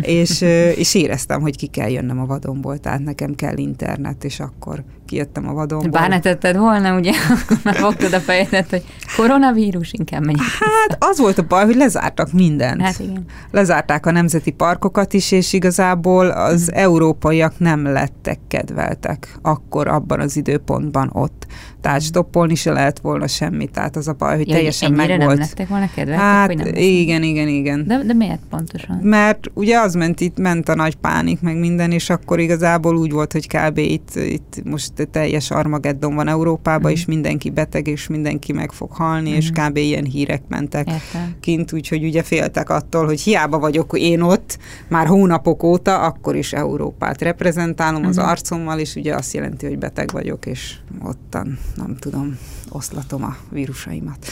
[0.00, 0.40] és és,
[0.78, 5.48] és éreztem, hogy ki kell jönnöm a vadonból, tehát nekem kell internet, és akkor kijöttem
[5.48, 5.90] a vadonból.
[5.90, 7.12] Bár ne tetted volna, ugye,
[7.64, 8.84] már fogtad a fejedet, hogy
[9.16, 10.44] koronavírus, inkább menjek.
[10.60, 12.80] Hát az volt a baj, hogy lezártak mindent.
[12.80, 13.24] Hát igen.
[13.50, 16.82] Lezárták a nemzeti parkokat is, és igazából az hmm.
[16.82, 21.46] európaiak nem lettek kedveltek akkor abban az időpontban ott.
[21.80, 25.18] Tehát stoppolni se lehet volna semmit, tehát az a baj, hogy ja, teljesen meg volt.
[25.18, 26.24] nem lettek volna kedveltek?
[26.24, 27.86] Hát nem igen, igen, igen.
[27.86, 28.98] De, de miért pontosan?
[29.02, 33.12] Mert ugye az ment itt, ment a nagy pánik, meg minden, és akkor igazából úgy
[33.12, 33.78] volt, hogy kb.
[33.78, 36.94] itt, itt most teljes Armageddon van Európában, mm.
[36.94, 39.34] és mindenki beteg, és mindenki meg fog halni, mm.
[39.34, 39.60] és mhm.
[39.60, 39.76] kb.
[39.76, 41.34] ilyen hírek mentek Értem.
[41.40, 46.52] kint, úgyhogy ugye féltek attól, hogy hiába vagyok én ott, már hónapok óta, akkor is
[46.52, 48.08] Európát reprezentálom mm.
[48.08, 48.26] az mhm.
[48.26, 54.26] arcommal, és ugye azt jelenti, hogy beteg vagyok, és ottan, nem tudom, oszlatom a vírusaimat.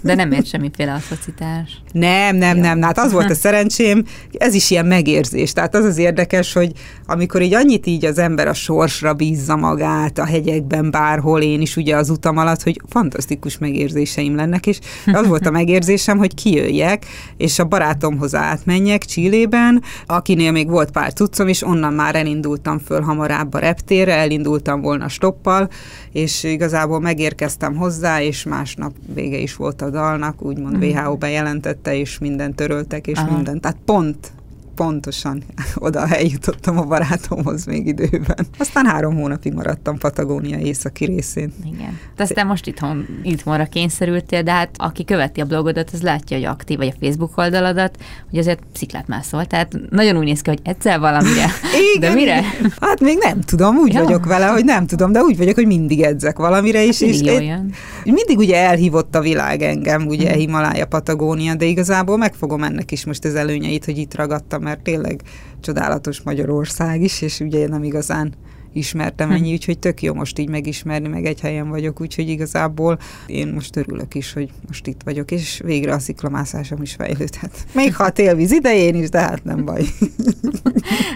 [0.00, 1.82] De nem ért semmiféle atrocitás.
[1.92, 2.62] Nem, nem, Jó.
[2.62, 2.82] nem.
[2.82, 5.52] Hát az volt a szerencsém, ez is ilyen megérzés.
[5.52, 6.72] Tehát az az érdekes, hogy
[7.06, 11.76] amikor így annyit így az ember a sorsra bízza magát, a hegyekben bárhol, én is
[11.76, 14.78] ugye az utam alatt, hogy fantasztikus megérzéseim lennek, és
[15.12, 21.12] az volt a megérzésem, hogy kijöjjek, és a barátomhoz átmenjek Csillében, akinél még volt pár
[21.12, 25.68] cuccom, és onnan már elindultam föl hamarabb a reptérre, elindultam volna stoppal,
[26.12, 30.82] és igazából megérkeztem hozzá, és másnap vége is volt a dalnak, úgymond mm.
[30.82, 33.34] WHO bejelentette, és mindent töröltek, és Aha.
[33.34, 33.60] mindent.
[33.60, 34.32] Tehát pont
[34.74, 35.42] pontosan
[35.74, 38.46] oda eljutottam a barátomhoz még időben.
[38.58, 41.52] Aztán három hónapig maradtam Patagónia északi részén.
[41.64, 41.98] Igen.
[42.16, 46.46] De aztán most itthon, itthonra kényszerültél, de hát aki követi a blogodat, az látja, hogy
[46.46, 47.96] aktív, vagy a Facebook oldaladat,
[48.30, 49.44] hogy azért sziklát mászol.
[49.44, 51.46] Tehát nagyon úgy néz ki, hogy egyszer valamire.
[51.94, 52.10] Igen.
[52.10, 52.42] De mire?
[52.80, 54.04] Hát még nem tudom, úgy ja.
[54.04, 57.00] vagyok vele, hogy nem tudom, de úgy vagyok, hogy mindig edzek valamire is.
[57.00, 60.38] Hát és én, mindig ugye elhívott a világ engem, ugye hmm.
[60.38, 65.22] Himalája, Patagónia, de igazából megfogom ennek is most az előnyeit, hogy itt ragadtam mert tényleg
[65.60, 68.34] csodálatos Magyarország is, és ugye nem igazán
[68.72, 69.34] ismertem hm.
[69.34, 73.76] ennyi, úgyhogy tök jó most így megismerni, meg egy helyen vagyok, úgyhogy igazából én most
[73.76, 77.50] örülök is, hogy most itt vagyok, és végre a sziklamászásom is fejlődhet.
[77.74, 79.82] Még ha a télvíz idején is, de hát nem baj.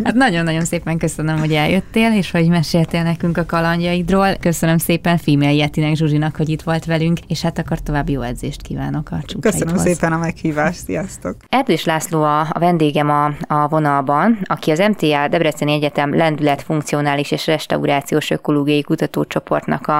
[0.04, 4.34] Hát nagyon-nagyon szépen köszönöm, hogy eljöttél, és hogy meséltél nekünk a kalandjaidról.
[4.40, 8.62] Köszönöm szépen Female Yetinek Zsuzsinak, hogy itt volt velünk, és hát akkor további jó edzést
[8.62, 11.36] kívánok a Köszönöm szépen a meghívást, sziasztok!
[11.48, 17.30] Erdős László a, a vendégem a, a vonalban, aki az MTA Debreceni Egyetem lendület funkcionális
[17.30, 19.98] és restaurációs ökológiai kutatócsoportnak a,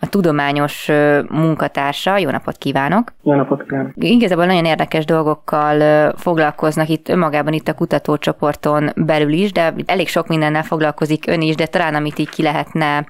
[0.00, 0.88] a tudományos
[1.28, 2.18] munkatársa.
[2.18, 3.12] Jó napot kívánok!
[3.22, 3.92] Jó napot kívánok!
[3.94, 10.26] Igazából nagyon érdekes dolgokkal foglalkoznak itt önmagában itt a kutatócsoporton belül is, de elég sok
[10.26, 13.06] mindennel foglalkozik ön is, de talán amit így ki lehetne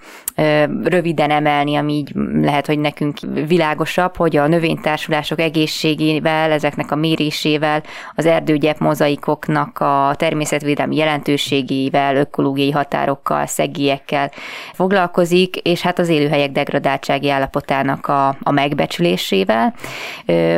[0.84, 7.82] röviden emelni, ami így lehet, hogy nekünk világosabb, hogy a növénytársulások egészségével, ezeknek a mérésével,
[8.14, 13.46] az erdőgyep mozaikoknak a természetvédelmi jelentőségével, ökológiai határokkal,
[13.76, 14.30] szegélyekkel
[14.72, 19.74] foglalkozik, és hát az élőhelyek degradáltsági állapotának a, a megbecsülésésével.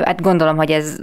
[0.04, 0.96] Hát gondolom, hogy ez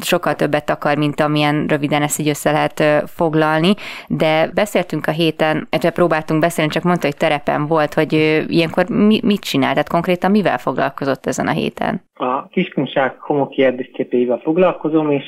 [0.00, 3.74] sokkal többet akar, mint amilyen röviden ezt így össze lehet foglalni,
[4.08, 8.12] de beszéltünk a héten, illetve próbáltunk beszélni, csak mondta, hogy terepen volt, hogy
[8.48, 12.02] ilyenkor mi, mit csinál, tehát konkrétan mivel foglalkozott ezen a héten?
[12.14, 15.24] A Kiskunság homoki erdőszképével foglalkozom, és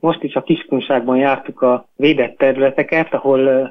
[0.00, 3.70] most is a Kiskunságban jártuk a védett területeket, ahol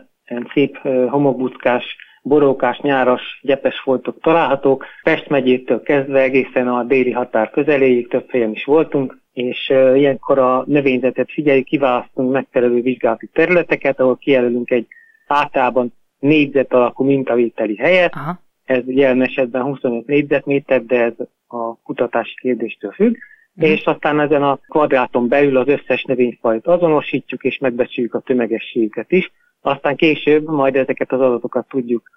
[0.54, 0.78] szép
[1.10, 1.96] homokbuckás
[2.28, 4.86] borókás, nyáras, gyepes foltok találhatók.
[5.04, 10.64] Pest megyétől kezdve egészen a déli határ közeléig több helyen is voltunk, és ilyenkor a
[10.66, 14.88] növényzetet figyeljük, kiválasztunk megfelelő vizsgálati területeket, ahol kijelölünk egy
[15.28, 18.14] általában négyzet alakú mintavételi helyet.
[18.16, 18.40] Aha.
[18.66, 21.14] Ez jelen esetben 25 négyzetméter, de ez
[21.48, 23.16] a kutatási kérdéstől függ.
[23.16, 23.64] Mm.
[23.64, 29.32] És aztán ezen a kvadráton belül az összes növényfajt azonosítjuk, és megbecsüljük a tömegességüket is.
[29.68, 32.10] Aztán később majd ezeket az adatokat tudjuk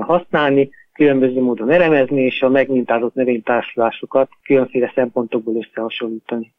[0.00, 6.52] használni, különböző módon elemezni, és a megmintázott növénytársulásokat különféle szempontokból összehasonlítani.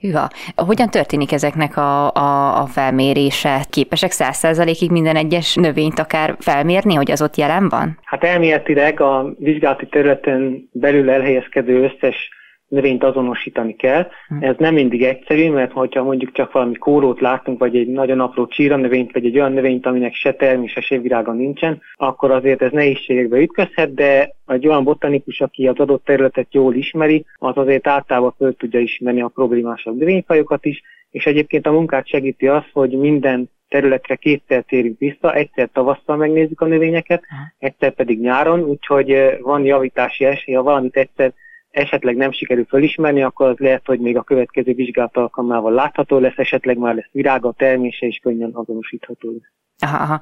[0.00, 0.28] Hűha.
[0.56, 3.64] Hogyan történik ezeknek a, a, a felmérése?
[3.70, 7.98] Képesek száz százalékig minden egyes növényt akár felmérni, hogy az ott jelen van?
[8.02, 12.30] Hát elméletileg a vizsgálati területen belül elhelyezkedő összes
[12.68, 14.06] növényt azonosítani kell.
[14.28, 14.42] Hm.
[14.44, 18.46] Ez nem mindig egyszerű, mert hogyha mondjuk csak valami kórót látunk, vagy egy nagyon apró
[18.46, 22.70] csíra növényt, vagy egy olyan növényt, aminek se termése, se virága nincsen, akkor azért ez
[22.72, 28.34] nehézségekbe ütközhet, de egy olyan botanikus, aki az adott területet jól ismeri, az azért általában
[28.36, 33.50] föl tudja ismerni a problémásabb növényfajokat is, és egyébként a munkát segíti az, hogy minden
[33.68, 37.22] területre kétszer térünk vissza, egyszer tavasszal megnézzük a növényeket,
[37.58, 41.32] egyszer pedig nyáron, úgyhogy van javítási esély, ha valamit egyszer
[41.74, 46.38] esetleg nem sikerül fölismerni, akkor az lehet, hogy még a következő vizsgálat alkalmával látható lesz,
[46.38, 49.63] esetleg már lesz virága, termése is könnyen azonosítható lesz.
[49.84, 50.20] Aha,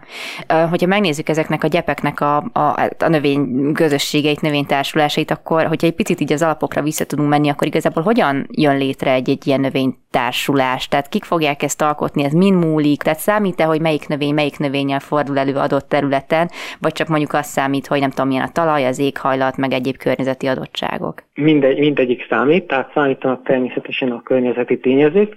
[0.48, 0.66] aha.
[0.68, 6.20] Hogyha megnézzük ezeknek a gyepeknek a, a, a növény közösségeit, növénytársulásait, akkor, hogyha egy picit
[6.20, 10.88] így az alapokra vissza tudunk menni, akkor igazából hogyan jön létre egy, egy ilyen növénytársulás?
[10.88, 13.02] Tehát kik fogják ezt alkotni, ez mind múlik?
[13.02, 17.50] Tehát számít-e, hogy melyik növény melyik növényel fordul elő adott területen, vagy csak mondjuk azt
[17.50, 21.22] számít, hogy nem tudom, milyen a talaj, az éghajlat, meg egyéb környezeti adottságok?
[21.34, 25.36] Mindegy, mindegyik számít, tehát számítanak természetesen a környezeti tényezők,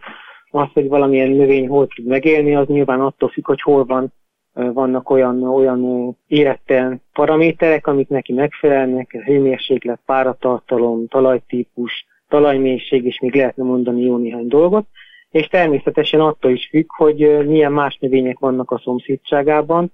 [0.57, 4.13] az, hogy valamilyen növény hol tud megélni, az nyilván attól függ, hogy hol van
[4.53, 13.63] vannak olyan, olyan éretten paraméterek, amik neki megfelelnek, hőmérséklet, páratartalom, talajtípus, talajmélység, és még lehetne
[13.63, 14.85] mondani jó néhány dolgot,
[15.29, 19.91] és természetesen attól is függ, hogy milyen más növények vannak a szomszédságában,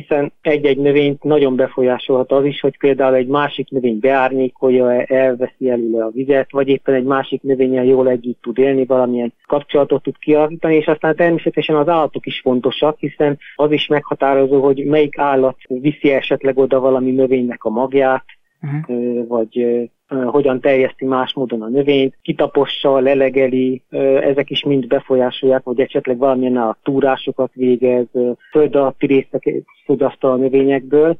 [0.00, 6.04] hiszen egy-egy növényt nagyon befolyásolhat az is, hogy például egy másik növény beárnyékolja, elveszi előle
[6.04, 10.74] a vizet, vagy éppen egy másik növényel jól együtt tud élni, valamilyen kapcsolatot tud kialakítani,
[10.74, 16.10] és aztán természetesen az állatok is fontosak, hiszen az is meghatározó, hogy melyik állat viszi
[16.10, 18.24] esetleg oda valami növénynek a magját,
[18.64, 19.26] uh-huh.
[19.26, 19.66] vagy
[20.08, 23.82] hogyan terjeszti más módon a növényt, kitapossa, lelegeli,
[24.20, 28.06] ezek is mind befolyásolják, vagy esetleg valamilyen a túrásokat végez,
[28.50, 31.16] föld alatti részeket fogyasztal a növényekből,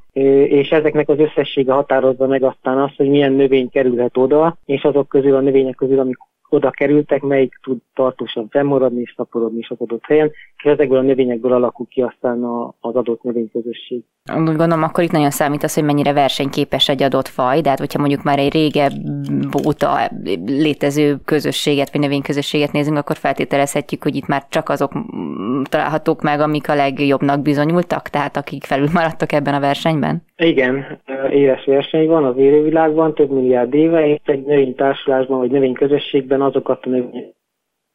[0.49, 5.09] és ezeknek az összessége határozza meg aztán azt, hogy milyen növény kerülhet oda, és azok
[5.09, 9.81] közül a növények közül, amik oda kerültek, melyik tud tartósan fennmaradni és szaporodni is az
[9.81, 12.45] adott helyen, és ezekből a növényekből alakul ki aztán
[12.81, 14.03] az adott növényközösség.
[14.33, 17.79] Úgy gondolom, akkor itt nagyon számít az, hogy mennyire versenyképes egy adott faj, de hát
[17.79, 18.93] hogyha mondjuk már egy régebb
[19.67, 20.11] óta
[20.47, 24.93] létező közösséget, vagy növényközösséget nézünk, akkor feltételezhetjük, hogy itt már csak azok
[25.69, 30.23] találhatók meg, amik a legjobbnak bizonyultak, tehát akik felül maradtak ebben a versenyben?
[30.37, 36.85] Igen, éles verseny van az élővilágban, több milliárd éve, és egy növénytársulásban vagy növényközösségben azokat
[36.85, 37.35] a növények,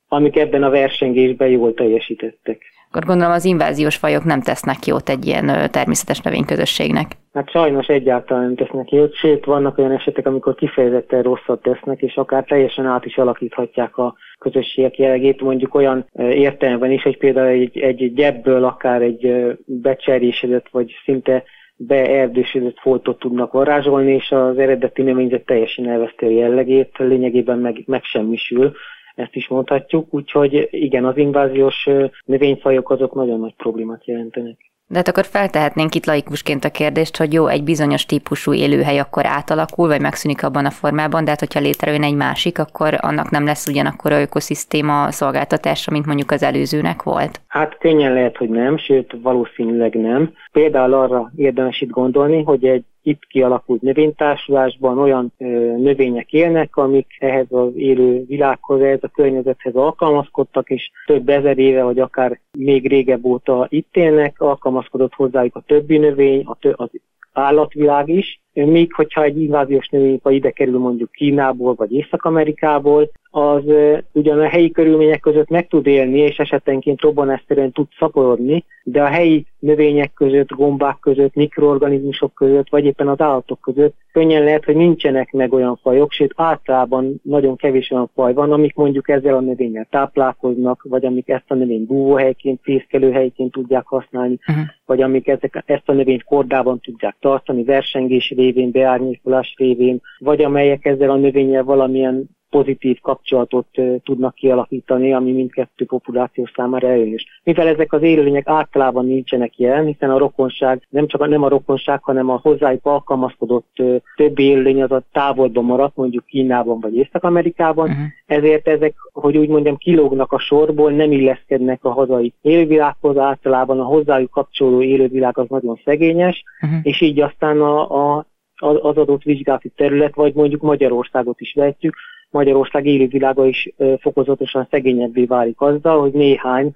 [0.08, 2.62] amik ebben a versengésben jól teljesítettek.
[2.91, 7.12] Akkor gondolom az inváziós fajok nem tesznek jót egy ilyen természetes növényközösségnek.
[7.34, 12.15] Hát sajnos egyáltalán nem tesznek jót, sőt vannak olyan esetek, amikor kifejezetten rosszat tesznek, és
[12.15, 17.78] akár teljesen át is alakíthatják a közösségek jellegét, mondjuk olyan értelemben is, hogy például egy,
[17.78, 21.43] egy gyebből akár egy becserésedett, vagy szinte
[21.75, 28.73] beerdősödött foltot tudnak varázsolni, és az eredeti növényzet teljesen elveszti a jellegét, lényegében meg, megsemmisül,
[29.19, 31.89] ezt is mondhatjuk, úgyhogy igen, az inváziós
[32.25, 34.69] növényfajok azok nagyon nagy problémát jelentenek.
[34.91, 39.25] De hát akkor feltehetnénk itt laikusként a kérdést, hogy jó, egy bizonyos típusú élőhely akkor
[39.25, 43.45] átalakul, vagy megszűnik abban a formában, de hát hogyha létrejön egy másik, akkor annak nem
[43.45, 47.41] lesz ugyanakkor a ökoszisztéma szolgáltatása, mint mondjuk az előzőnek volt?
[47.47, 50.34] Hát könnyen lehet, hogy nem, sőt valószínűleg nem.
[50.51, 55.45] Például arra érdemes itt gondolni, hogy egy itt kialakult növénytársulásban olyan ö,
[55.77, 61.83] növények élnek, amik ehhez az élő világhoz, ehhez a környezethez alkalmazkodtak, és több ezer éve,
[61.83, 66.89] vagy akár még régebb óta itt élnek, alkalmazkodott hozzájuk a többi növény, a tö- az
[67.33, 73.63] állatvilág is, míg hogyha egy inváziós növényfaj ide kerül mondjuk Kínából vagy Észak-Amerikából, az
[74.12, 79.08] ugyan a helyi körülmények között meg tud élni, és esetenként robbanásszerűen tud szaporodni, de a
[79.08, 84.76] helyi növények között, gombák között, mikroorganizmusok között, vagy éppen az állatok között könnyen lehet, hogy
[84.76, 89.39] nincsenek meg olyan fajok, sőt általában nagyon kevés olyan faj van, amik mondjuk ezzel a
[89.39, 94.65] növényel táplálkoznak, vagy amik ezt a növény búvóhelyként, fészkelőhelyként tudják használni, uh-huh.
[94.86, 100.85] vagy amik ezek, ezt a növényt kordában tudják tartani, versengés révén, beárnyékolás révén, vagy amelyek
[100.85, 103.67] ezzel a növényel valamilyen pozitív kapcsolatot
[104.03, 107.41] tudnak kialakítani, ami mindkettő populáció számára előnyös.
[107.43, 111.49] Mivel ezek az élőlények általában nincsenek jelen, hiszen a rokonság, nem csak a, nem a
[111.49, 113.83] rokonság, hanem a hozzájuk alkalmazkodott
[114.15, 118.05] többi élőlény az a távolban maradt, mondjuk Kínában vagy Észak-Amerikában, uh-huh.
[118.25, 123.83] ezért ezek, hogy úgy mondjam, kilógnak a sorból, nem illeszkednek a hazai élővilághoz, általában a
[123.83, 126.79] hozzájuk kapcsoló élővilág az nagyon szegényes, uh-huh.
[126.83, 128.25] és így aztán a, a
[128.60, 131.95] az adott vizsgálati terület, vagy mondjuk Magyarországot is vehetjük,
[132.32, 133.69] Magyarország élővilága is
[134.00, 136.72] fokozatosan szegényebbé válik azzal, hogy néhány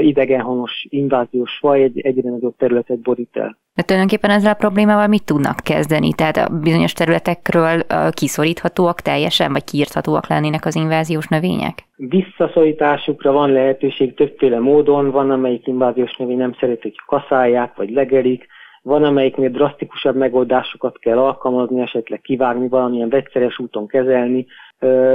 [0.00, 3.58] idegenhonos inváziós faj egy egyre nagyobb területet borít el.
[3.74, 6.12] De tulajdonképpen ezzel a problémával mit tudnak kezdeni?
[6.14, 11.84] Tehát a bizonyos területekről kiszoríthatóak teljesen, vagy kiírthatóak lennének az inváziós növények?
[11.96, 18.46] Visszaszorításukra van lehetőség többféle módon, van amelyik inváziós növény nem szereti, hogy kaszálják, vagy legelik,
[18.86, 24.46] van amelyiknél drasztikusabb megoldásokat kell alkalmazni, esetleg kivágni, valamilyen vegyszeres úton kezelni,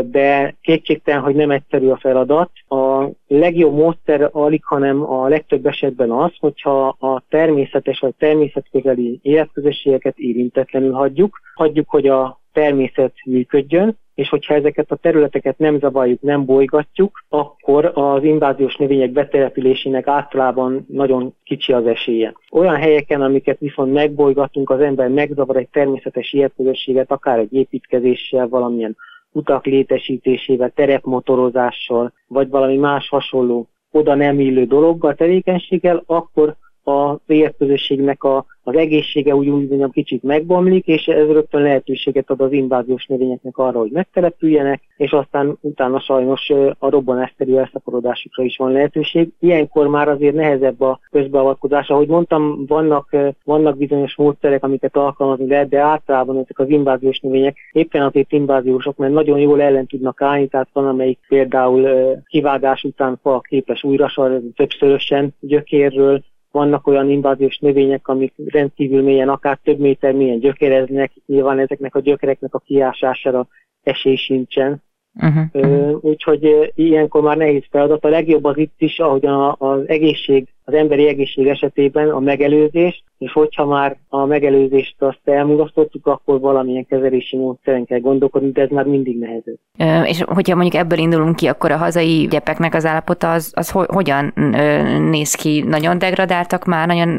[0.03, 2.51] de kétségtelen, hogy nem egyszerű a feladat.
[2.67, 10.17] A legjobb módszer alig, hanem a legtöbb esetben az, hogyha a természetes vagy természetközeli életközösségeket
[10.17, 16.45] érintetlenül hagyjuk, hagyjuk, hogy a természet működjön, és hogyha ezeket a területeket nem zavarjuk, nem
[16.45, 22.33] bolygatjuk, akkor az inváziós növények betelepülésének általában nagyon kicsi az esélye.
[22.51, 28.97] Olyan helyeken, amiket viszont megbolygatunk, az ember megzavar egy természetes életközösséget, akár egy építkezéssel, valamilyen
[29.31, 38.23] utak létesítésével, terepmotorozással, vagy valami más hasonló oda nem illő dologgal, tevékenységgel, akkor az életközösségnek
[38.23, 43.05] a az egészsége úgy úgy mondjam kicsit megbomlik, és ez rögtön lehetőséget ad az inváziós
[43.05, 49.31] növényeknek arra, hogy megtelepüljenek, és aztán utána sajnos a robbanásszerű elszaporodásukra is van lehetőség.
[49.39, 51.87] Ilyenkor már azért nehezebb a közbeavatkozás.
[51.87, 57.57] Ahogy mondtam, vannak, vannak bizonyos módszerek, amiket alkalmazni lehet, de általában ezek az inváziós növények
[57.71, 61.87] éppen azért inváziósok, mert nagyon jól ellen tudnak állni, tehát van, amelyik például
[62.27, 64.11] kivágás után fa képes újra
[64.55, 71.59] többszörösen gyökérről, vannak olyan inváziós növények, amik rendkívül mélyen, akár több méter mélyen gyökereznek, nyilván
[71.59, 73.47] ezeknek a gyökereknek a kiásására
[73.83, 74.83] esély sincsen.
[75.13, 76.03] Uh-huh.
[76.03, 78.05] Úgyhogy ilyenkor már nehéz feladat.
[78.05, 79.25] A legjobb az itt is, ahogy
[79.57, 86.07] az egészség az emberi egészség esetében a megelőzés, és hogyha már a megelőzést azt elmulasztottuk,
[86.07, 89.57] akkor valamilyen kezelési módszeren kell gondolkodni, de ez már mindig nehezebb.
[89.77, 93.71] Ö, és hogyha mondjuk ebből indulunk ki, akkor a hazai gyepeknek az állapota az, az
[93.71, 95.63] ho- hogyan ö, néz ki?
[95.67, 97.09] Nagyon degradáltak már, nagyon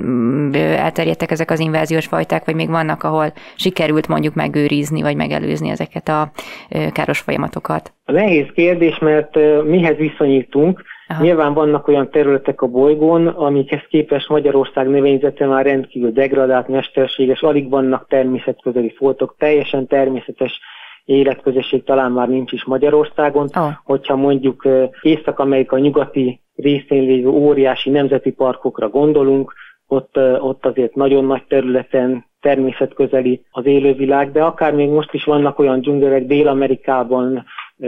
[0.55, 5.69] ö, elterjedtek ezek az inváziós fajták, vagy még vannak, ahol sikerült mondjuk megőrizni, vagy megelőzni
[5.69, 6.31] ezeket a
[6.71, 7.93] ö, káros folyamatokat?
[8.05, 11.23] Nehéz kérdés, mert ö, mihez viszonyítunk, Aha.
[11.23, 17.71] Nyilván vannak olyan területek a bolygón, amikhez képest Magyarország növényzete már rendkívül degradált, mesterséges, alig
[17.71, 20.61] vannak természetközeli foltok, teljesen természetes
[21.05, 23.49] életközösség talán már nincs is Magyarországon.
[23.55, 23.69] Oh.
[23.85, 24.69] Hogyha mondjuk
[25.03, 29.53] Észak-Amerika nyugati részén lévő óriási nemzeti parkokra gondolunk,
[29.87, 35.59] ott, ott azért nagyon nagy területen természetközeli az élővilág, de akár még most is vannak
[35.59, 37.45] olyan dzsungelek Dél-Amerikában,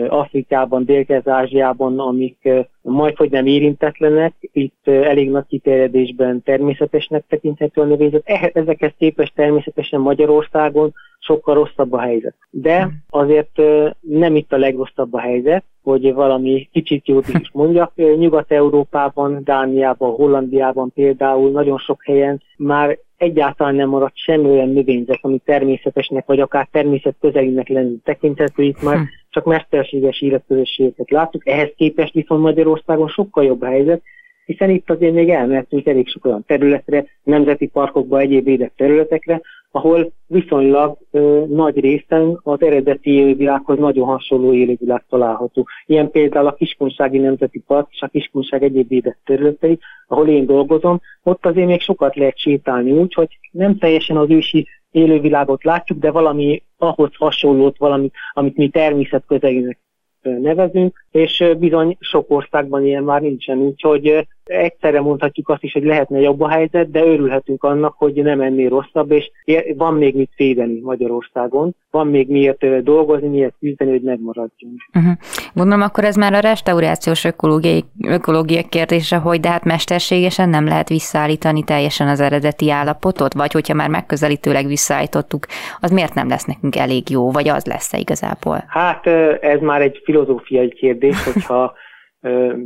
[0.08, 2.48] Afrikában, Dél-Kelet-Ázsiában, amik
[2.82, 8.22] majd hogy nem érintetlenek, itt elég nagy kiterjedésben természetesnek tekinthető a növényzet.
[8.52, 12.34] Ezekhez képest természetesen Magyarországon sokkal rosszabb a helyzet.
[12.50, 13.60] De azért
[14.00, 17.92] nem itt a legrosszabb a helyzet, hogy valami kicsit jót is mondjak.
[17.94, 25.40] Nyugat-Európában, Dániában, Hollandiában például nagyon sok helyen már egyáltalán nem maradt semmi olyan növényzet, ami
[25.44, 28.62] természetesnek, vagy akár természet közelinek lenni tekinthető.
[28.62, 29.02] Itt már hm.
[29.34, 31.46] Csak mesterséges életközösségeket láttuk.
[31.46, 34.02] Ehhez képest viszont Magyarországon sokkal jobb a helyzet,
[34.44, 40.12] hiszen itt azért még elmehetünk elég sok olyan területre, nemzeti parkokba, egyéb védett területekre, ahol
[40.26, 45.66] viszonylag ö, nagy részen az eredeti élővilághoz nagyon hasonló élővilág található.
[45.86, 49.78] Ilyen például a Kiskunsági Nemzeti Park és a Kiskunság egyéb védett területei,
[50.08, 54.66] ahol én dolgozom, ott azért még sokat lehet sétálni úgy, hogy nem teljesen az ősi
[54.90, 59.78] élővilágot látjuk, de valami ahhoz hasonlót, valami, amit mi természet közelének
[60.22, 66.20] nevezünk, és bizony sok országban ilyen már nincsen, úgyhogy egyszerre mondhatjuk azt is, hogy lehetne
[66.20, 69.30] jobb a helyzet, de örülhetünk annak, hogy nem ennél rosszabb, és
[69.76, 74.80] van még mit védeni Magyarországon, van még miért dolgozni, miért küzdeni, hogy megmaradjunk.
[74.94, 75.12] Uh-huh.
[75.54, 80.88] Gondolom, akkor ez már a restaurációs ökológiai, ökológiai kérdése, hogy de hát mesterségesen nem lehet
[80.88, 85.46] visszaállítani teljesen az eredeti állapotot, vagy hogyha már megközelítőleg visszaállítottuk,
[85.80, 88.64] az miért nem lesz nekünk elég jó, vagy az lesz-e igazából?
[88.66, 89.06] Hát
[89.40, 91.74] ez már egy filozófiai kérdés, hogyha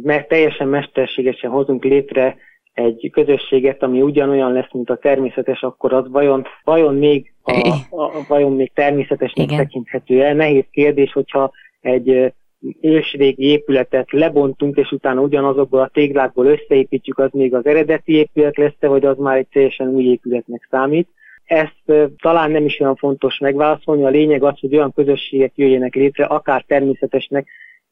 [0.03, 2.37] mert teljesen mesterségesen hozunk létre
[2.73, 7.53] egy közösséget, ami ugyanolyan lesz, mint a természetes, akkor az vajon, vajon még, a,
[7.91, 9.59] a, vajon még természetesnek Igen.
[9.59, 10.35] tekinthető el?
[10.35, 11.51] Nehéz kérdés, hogyha
[11.81, 12.33] egy
[12.81, 18.81] ősrégi épületet lebontunk, és utána ugyanazokból a téglákból összeépítjük, az még az eredeti épület lesz
[18.81, 21.09] vagy az már egy teljesen új épületnek számít.
[21.45, 26.25] Ezt talán nem is olyan fontos megválaszolni, a lényeg az, hogy olyan közösségek jöjjenek létre,
[26.25, 27.49] akár természetesnek,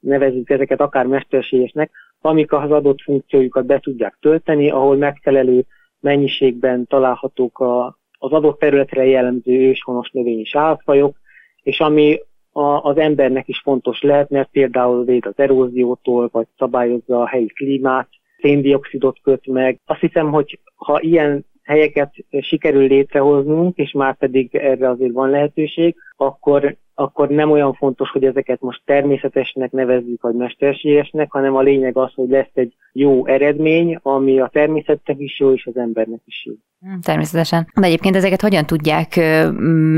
[0.07, 1.91] nevezzük ezeket akár mesterségesnek,
[2.21, 5.65] amik az adott funkciójukat be tudják tölteni, ahol megfelelő
[6.01, 11.17] mennyiségben találhatók a, az adott területre jellemző őshonos növény és állatfajok,
[11.63, 12.21] és ami
[12.53, 17.47] a, az embernek is fontos lehet, mert például véd az eróziótól, vagy szabályozza a helyi
[17.47, 18.09] klímát,
[18.41, 19.81] széndiokszidot köt meg.
[19.85, 25.97] Azt hiszem, hogy ha ilyen helyeket sikerül létrehoznunk, és már pedig erre azért van lehetőség,
[26.17, 31.97] akkor akkor nem olyan fontos, hogy ezeket most természetesnek nevezzük, vagy mesterségesnek, hanem a lényeg
[31.97, 36.45] az, hogy lesz egy jó eredmény, ami a természetnek is jó, és az embernek is
[36.45, 36.53] jó.
[36.81, 37.67] Hm, természetesen.
[37.81, 39.21] De egyébként ezeket hogyan tudják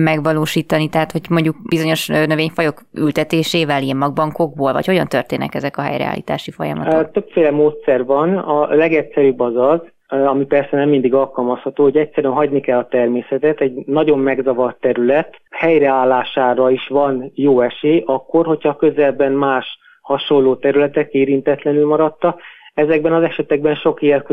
[0.03, 0.88] megvalósítani?
[0.88, 7.11] Tehát, hogy mondjuk bizonyos növényfajok ültetésével, ilyen magbankokból, vagy hogyan történnek ezek a helyreállítási folyamatok?
[7.11, 8.36] Többféle módszer van.
[8.36, 13.61] A legegyszerűbb az az, ami persze nem mindig alkalmazható, hogy egyszerűen hagyni kell a természetet,
[13.61, 21.12] egy nagyon megzavart terület helyreállására is van jó esély, akkor, hogyha közelben más hasonló területek
[21.12, 22.40] érintetlenül maradtak,
[22.79, 24.24] Ezekben az esetekben sok ilyen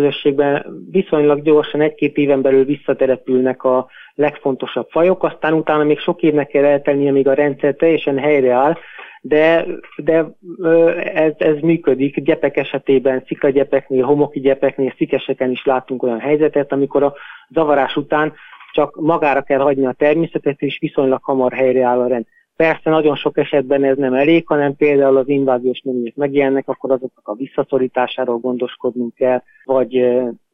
[0.91, 6.64] viszonylag gyorsan egy-két éven belül visszaterepülnek a legfontosabb fajok, aztán utána még sok évnek kell
[6.64, 8.78] eltelnie, amíg a rendszer teljesen helyreáll,
[9.22, 9.66] de,
[9.98, 10.26] de
[11.14, 12.20] ez, ez működik.
[12.20, 17.14] Gyepek esetében, szikagyepeknél, homoki gyepeknél, szikeseken is látunk olyan helyzetet, amikor a
[17.50, 18.34] zavarás után
[18.72, 22.26] csak magára kell hagyni a természetet, és viszonylag hamar helyreáll a rend.
[22.56, 27.28] Persze nagyon sok esetben ez nem elég, hanem például az inváziós növények megjelennek, akkor azoknak
[27.28, 29.95] a visszaszorításáról gondoskodnunk kell, vagy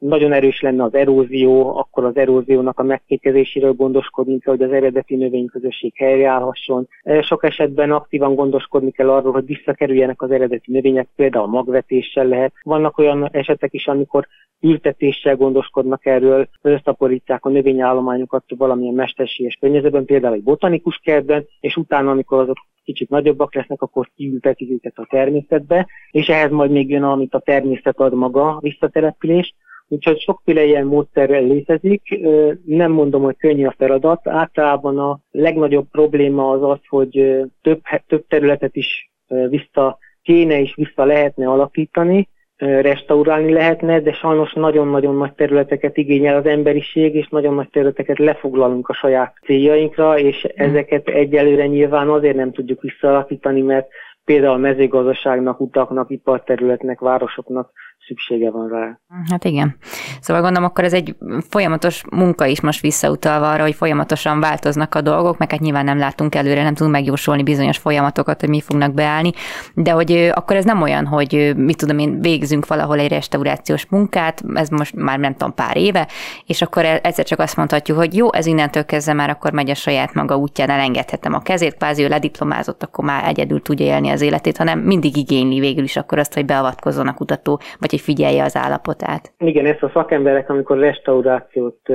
[0.02, 5.16] nagyon erős lenne az erózió, akkor az eróziónak a megkékezéséről gondoskodni kell, hogy az eredeti
[5.16, 6.88] növényközösség helyreállhasson.
[7.20, 12.52] Sok esetben aktívan gondoskodni kell arról, hogy visszakerüljenek az eredeti növények, például magvetéssel lehet.
[12.62, 14.26] Vannak olyan esetek is, amikor
[14.60, 22.10] ültetéssel gondoskodnak erről, összaporítják a növényállományokat valamilyen mesterséges környezetben, például egy botanikus kertben, és utána,
[22.10, 27.02] amikor azok kicsit nagyobbak lesznek, akkor kiültetik őket a természetbe, és ehhez majd még jön,
[27.02, 29.54] amit a természet ad maga, visszatelepülés.
[29.92, 32.20] Úgyhogy sokféle ilyen módszerrel létezik.
[32.64, 34.28] Nem mondom, hogy könnyű a feladat.
[34.28, 39.10] Általában a legnagyobb probléma az az, hogy több, több területet is
[39.48, 46.46] vissza kéne és vissza lehetne alapítani, restaurálni lehetne, de sajnos nagyon-nagyon nagy területeket igényel az
[46.46, 50.68] emberiség, és nagyon nagy területeket lefoglalunk a saját céljainkra, és hmm.
[50.68, 53.88] ezeket egyelőre nyilván azért nem tudjuk visszaalakítani, mert
[54.24, 57.70] például a mezőgazdaságnak, utaknak, iparterületnek, városoknak
[58.06, 59.00] szüksége van rá.
[59.30, 59.76] Hát igen.
[60.20, 61.16] Szóval gondolom, akkor ez egy
[61.48, 65.98] folyamatos munka is most visszautalva arra, hogy folyamatosan változnak a dolgok, meg hát nyilván nem
[65.98, 69.32] látunk előre, nem tudunk megjósolni bizonyos folyamatokat, hogy mi fognak beállni,
[69.74, 74.42] de hogy akkor ez nem olyan, hogy mit tudom én, végzünk valahol egy restaurációs munkát,
[74.54, 76.08] ez most már nem tudom pár éve,
[76.46, 79.70] és akkor e- egyszer csak azt mondhatjuk, hogy jó, ez innentől kezdve már akkor megy
[79.70, 84.08] a saját maga útján, elengedhetem a kezét, kvázi ő lediplomázott, akkor már egyedül tudja élni
[84.08, 88.00] az életét, hanem mindig igényli végül is akkor azt, hogy beavatkozzon a kutató, vagy hogy
[88.00, 89.32] figyelje az állapotát.
[89.38, 91.88] Igen, ezt a szakemberek, amikor restaurációt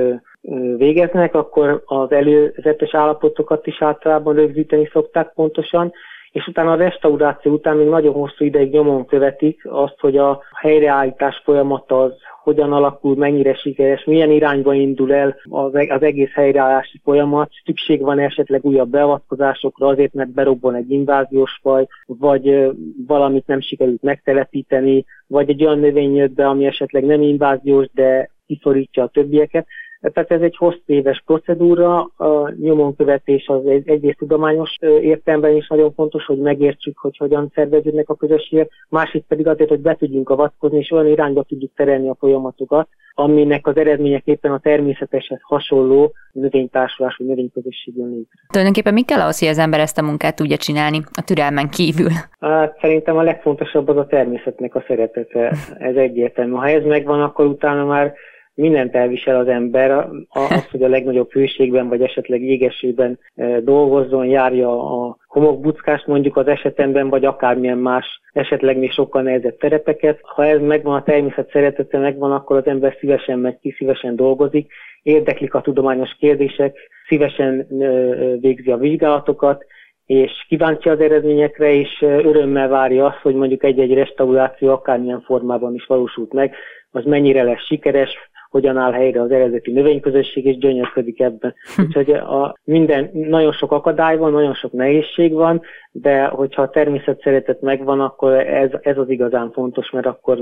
[0.76, 5.92] végeznek, akkor az előzetes állapotokat is általában rögzíteni szokták pontosan,
[6.30, 11.40] és utána a restauráció után még nagyon hosszú ideig nyomon követik azt, hogy a helyreállítás
[11.44, 12.12] folyamata az
[12.48, 15.36] hogyan alakul, mennyire sikeres, milyen irányba indul el
[15.72, 21.58] e-, az egész helyreállási folyamat, szükség van esetleg újabb beavatkozásokra azért, mert berobban egy inváziós
[21.62, 22.70] faj, vagy
[23.06, 28.30] valamit nem sikerült megtelepíteni, vagy egy olyan növény jött be, ami esetleg nem inváziós, de
[28.46, 29.66] kiszorítja a többieket.
[30.00, 36.24] Tehát ez egy hosszú éves procedúra, a nyomonkövetés az egyrészt tudományos értelemben is nagyon fontos,
[36.24, 40.90] hogy megértsük, hogy hogyan szerveződnek a közösségek, másik pedig azért, hogy be tudjunk avatkozni, és
[40.90, 47.96] olyan irányba tudjuk terelni a folyamatokat, aminek az eredményeképpen a természeteshez hasonló növénytársulás vagy növényközösség
[47.96, 48.40] jön létre.
[48.48, 52.10] Tulajdonképpen mi kell ahhoz, hogy az ember ezt a munkát tudja csinálni a türelmen kívül?
[52.40, 56.52] Hát, szerintem a legfontosabb az a természetnek a szeretete, ez egyértelmű.
[56.52, 58.14] Ha ez megvan, akkor utána már
[58.58, 59.90] mindent elvisel az ember,
[60.28, 66.46] az, hogy a legnagyobb hőségben, vagy esetleg jégesőben e, dolgozzon, járja a homokbuckást mondjuk az
[66.46, 70.20] esetemben, vagy akármilyen más, esetleg még sokkal nehezebb terepeket.
[70.22, 74.72] Ha ez megvan, a természet szeretete megvan, akkor az ember szívesen megy ki, szívesen dolgozik,
[75.02, 79.64] érdeklik a tudományos kérdések, szívesen e, e, végzi a vizsgálatokat,
[80.06, 85.86] és kíváncsi az eredményekre, és örömmel várja azt, hogy mondjuk egy-egy restauráció akármilyen formában is
[85.86, 86.54] valósult meg,
[86.90, 88.16] az mennyire lesz sikeres,
[88.48, 91.54] hogyan áll helyre az eredeti növényközösség, és gyönyörködik ebben.
[91.76, 91.82] Hm.
[91.82, 95.62] Úgyhogy a minden, nagyon sok akadály van, nagyon sok nehézség van,
[96.00, 100.38] de hogyha a természet szeretet megvan, akkor ez, ez az igazán fontos, mert akkor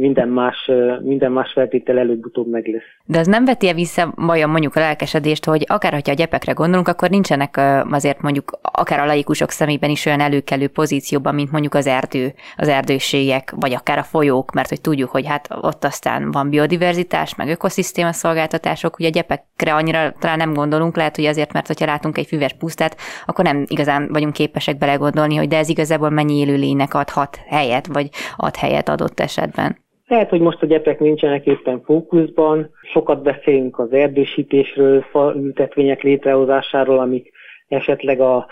[0.00, 0.70] minden más,
[1.02, 2.82] minden más feltétel előbb-utóbb meg lesz.
[3.04, 6.52] De az nem veti -e vissza vajon mondjuk a lelkesedést, hogy akár hogyha a gyepekre
[6.52, 11.74] gondolunk, akkor nincsenek azért mondjuk akár a laikusok szemében is olyan előkelő pozícióban, mint mondjuk
[11.74, 16.30] az erdő, az erdőségek, vagy akár a folyók, mert hogy tudjuk, hogy hát ott aztán
[16.30, 21.52] van biodiverzitás, meg ökoszisztéma szolgáltatások, ugye a gyepekre annyira talán nem gondolunk, lehet, hogy azért,
[21.52, 22.96] mert hogyha látunk egy füves pusztát,
[23.26, 28.08] akkor nem igazán vagyunk képesek belegondolni, hogy de ez igazából mennyi élőlénynek adhat helyet, vagy
[28.36, 29.76] ad helyet adott esetben.
[30.06, 37.32] Lehet, hogy most a gyepek nincsenek éppen fókuszban, sokat beszélünk az erdősítésről, ültetvények létrehozásáról, amik
[37.68, 38.46] esetleg a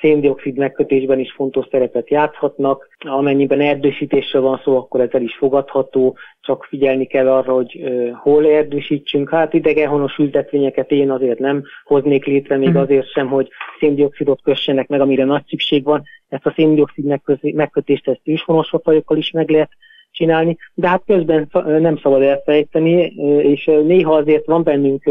[0.00, 2.88] széndiokszid megkötésben is fontos szerepet játszhatnak.
[2.98, 7.84] Amennyiben erdősítésről van szó, akkor ez el is fogadható, csak figyelni kell arra, hogy
[8.22, 9.30] hol erdősítsünk.
[9.30, 12.82] Hát idegenhonos ültetvényeket én azért nem hoznék létre, még uh-huh.
[12.82, 16.02] azért sem, hogy széndiokszidot kössenek meg, amire nagy szükség van.
[16.28, 17.04] Ezt a széndiokszid
[17.40, 19.70] megkötést ezt őshonos fajokkal is meg lehet
[20.10, 23.02] csinálni, de hát közben nem szabad elfelejteni,
[23.42, 25.10] és néha azért van bennünk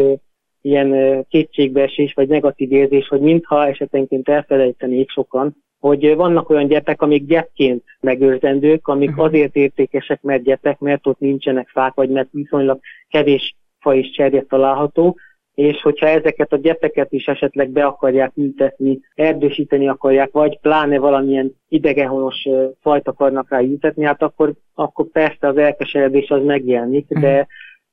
[0.69, 7.25] ilyen kétségbeesés vagy negatív érzés, hogy mintha esetenként elfelejtenék sokan, hogy vannak olyan gyepek, amik
[7.25, 9.25] gyepként megőrzendők, amik uh-huh.
[9.25, 14.41] azért értékesek, mert gyepek, mert ott nincsenek fák, vagy mert viszonylag kevés faj és cserje
[14.41, 15.17] található,
[15.53, 21.55] és hogyha ezeket a gyepeket is esetleg be akarják ültetni, erdősíteni akarják, vagy pláne valamilyen
[21.69, 22.47] idegenhonos
[22.81, 27.47] fajt akarnak rá ültetni, hát akkor, akkor persze az elkeseredés az megjelenik, de uh-huh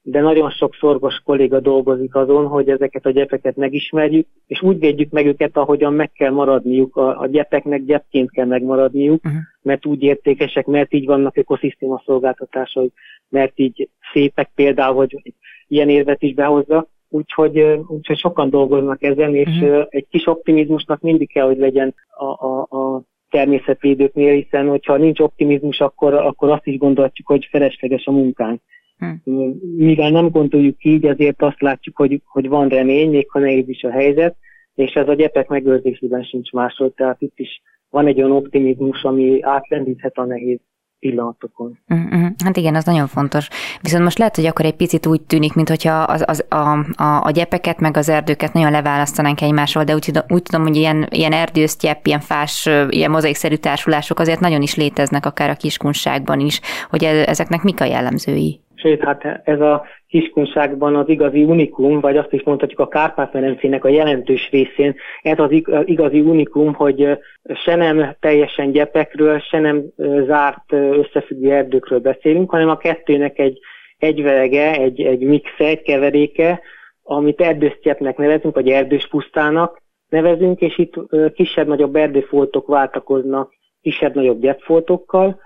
[0.09, 5.11] de nagyon sok szorgos kolléga dolgozik azon, hogy ezeket a gyepeket megismerjük, és úgy védjük
[5.11, 6.97] meg őket, ahogyan meg kell maradniuk.
[6.97, 9.41] A, a gyepeknek gyepként kell megmaradniuk, uh-huh.
[9.63, 12.91] mert úgy értékesek, mert így vannak ökoszisztéma szolgáltatásai,
[13.29, 15.35] mert így szépek például, hogy
[15.69, 16.87] ilyen érvet is behozza.
[17.09, 19.87] Úgyhogy, úgyhogy sokan dolgoznak ezen, és uh-huh.
[19.89, 25.81] egy kis optimizmusnak mindig kell, hogy legyen a, a, a természetvédőknél, hiszen hogyha nincs optimizmus,
[25.81, 28.61] akkor, akkor azt is gondolhatjuk, hogy felesleges a munkánk.
[28.99, 29.31] Hm.
[29.77, 33.83] Mivel nem gondoljuk így, ezért azt látjuk, hogy, hogy van remény, még ha nehéz is
[33.83, 34.37] a helyzet,
[34.75, 39.43] és ez a gyepek megőrzésében sincs másról, tehát itt is van egy olyan optimizmus, ami
[39.43, 40.61] átlendíthet a nehéz
[40.99, 41.79] pillanatokon.
[41.89, 42.29] Uh-huh.
[42.45, 43.49] Hát igen, az nagyon fontos.
[43.81, 47.31] Viszont most lehet, hogy akkor egy picit úgy tűnik, mintha az, az, a, a, a
[47.31, 52.07] gyepeket meg az erdőket nagyon leválasztanánk egymásról, de úgy, úgy tudom, hogy ilyen, ilyen erdősztyepp,
[52.07, 57.09] ilyen fás, ilyen mozaikszerű társulások azért nagyon is léteznek, akár a kiskunságban is, hogy e,
[57.27, 58.61] ezeknek mik a jellemzői?
[58.87, 63.89] Sőt, hát ez a kiskunságban az igazi unikum, vagy azt is mondhatjuk a Kárpát-medencének a
[63.89, 65.51] jelentős részén, ez az
[65.85, 67.19] igazi unikum, hogy
[67.55, 69.85] se nem teljesen gyepekről, se nem
[70.27, 73.59] zárt összefüggő erdőkről beszélünk, hanem a kettőnek egy
[73.99, 76.61] egyvelege, egy, egy mixe, egy keveréke,
[77.03, 80.95] amit erdősztyepnek nevezünk, vagy erdős pusztának nevezünk, és itt
[81.35, 85.41] kisebb-nagyobb erdőfoltok váltakoznak kisebb-nagyobb gyepfoltokkal,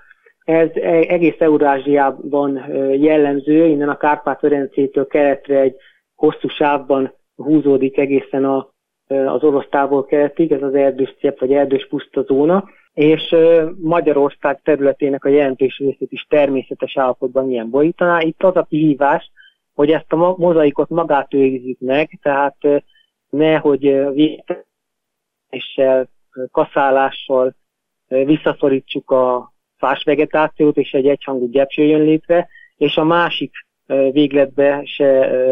[0.51, 2.57] ez e- egész Eurázsiában
[2.99, 5.77] jellemző, innen a Kárpát-Ferencétől keletre egy
[6.15, 8.69] hosszú sávban húzódik egészen a,
[9.07, 13.37] az orosz távol keletig, ez az erdős cép, vagy erdős puszta zóna, és
[13.81, 18.21] Magyarország területének a jelentős részét is természetes állapotban ilyen borítaná.
[18.21, 19.31] Itt az a kihívás,
[19.75, 22.57] hogy ezt a mozaikot magát őrizzük meg, tehát
[23.31, 23.81] nehogy
[24.13, 26.09] végetéssel,
[26.51, 27.55] kaszálással
[28.09, 29.50] visszaszorítsuk a
[29.81, 33.51] fás vegetációt, és egy egyhangú gyepső jön létre, és a másik
[34.13, 35.07] végletbe se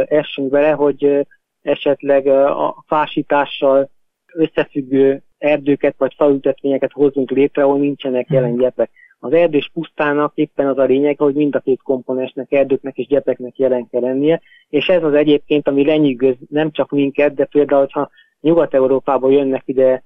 [0.07, 1.26] essünk bele, hogy
[1.62, 3.91] esetleg a fásítással
[4.33, 8.37] összefüggő erdőket vagy faültetvényeket hozzunk létre, ahol nincsenek hmm.
[8.37, 8.91] jelen gyepek.
[9.20, 13.59] Az erdős pusztának éppen az a lényeg, hogy mind a két komponensnek, erdőknek és gyepeknek
[13.59, 18.11] jelen kell lennie, és ez az egyébként, ami lenyűgöz nem csak minket, de például, ha
[18.41, 20.03] Nyugat-Európából jönnek ide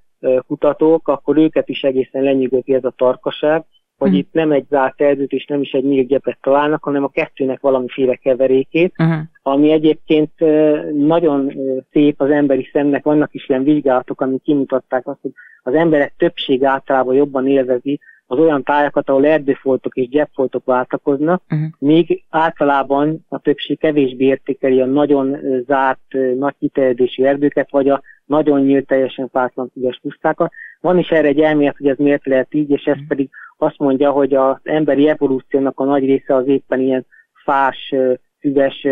[0.47, 3.65] kutatók, akkor őket is egészen lenyűgözi ez a tarkaság,
[4.03, 4.27] hogy uh-huh.
[4.27, 8.15] itt nem egy zárt erdőt és nem is egy nyílt találnak, hanem a kettőnek valamiféle
[8.15, 9.17] keverékét, uh-huh.
[9.43, 10.31] ami egyébként
[10.93, 11.53] nagyon
[11.91, 15.33] szép az emberi szemnek, vannak is ilyen vizsgálatok, amik kimutatták azt, hogy
[15.63, 21.69] az emberek többség általában jobban élvezi az olyan tájakat, ahol erdőfoltok és gyepfoltok váltakoznak, uh-huh.
[21.79, 25.37] míg általában a többség kevésbé értékeli a nagyon
[25.67, 30.53] zárt, nagy kiterjedésű erdőket, vagy a nagyon nyílt, teljesen pártlan ügyes pusztákat.
[30.81, 33.09] Van is erre egy elmélet, hogy ez miért lehet így, és ez uh-huh.
[33.09, 33.31] pedig
[33.63, 37.07] azt mondja, hogy az emberi evolúciónak a nagy része az éppen ilyen
[37.45, 37.95] fás,
[38.41, 38.87] füves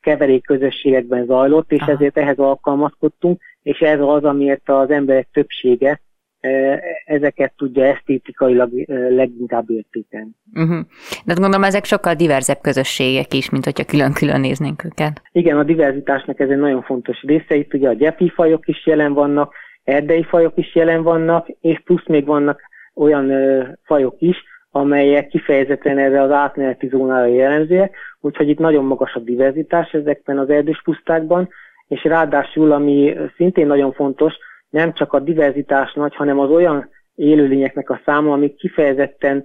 [0.00, 1.90] keverék közösségekben zajlott, és Aha.
[1.90, 6.00] ezért ehhez alkalmazkodtunk, és ez az, amiért az emberek többsége
[7.04, 8.70] ezeket tudja esztétikailag
[9.10, 10.30] leginkább értékelni.
[10.54, 10.78] Uh-huh.
[11.24, 15.22] De gondolom ezek sokkal diverzebb közösségek is, mint hogyha külön-külön néznénk őket.
[15.32, 17.54] Igen, a diverzitásnak ez egy nagyon fontos része.
[17.54, 19.54] Itt ugye a gyepi fajok is jelen vannak,
[19.84, 22.60] erdei fajok is jelen vannak, és plusz még vannak
[22.94, 24.36] olyan ö, fajok is,
[24.70, 30.50] amelyek kifejezetten erre az átmeneti zónára jellemzőek, úgyhogy itt nagyon magas a diverzitás ezekben az
[30.50, 31.48] erdős pusztákban,
[31.88, 34.34] és ráadásul, ami szintén nagyon fontos,
[34.70, 39.44] nem csak a diverzitás nagy, hanem az olyan élőlényeknek a száma, amik kifejezetten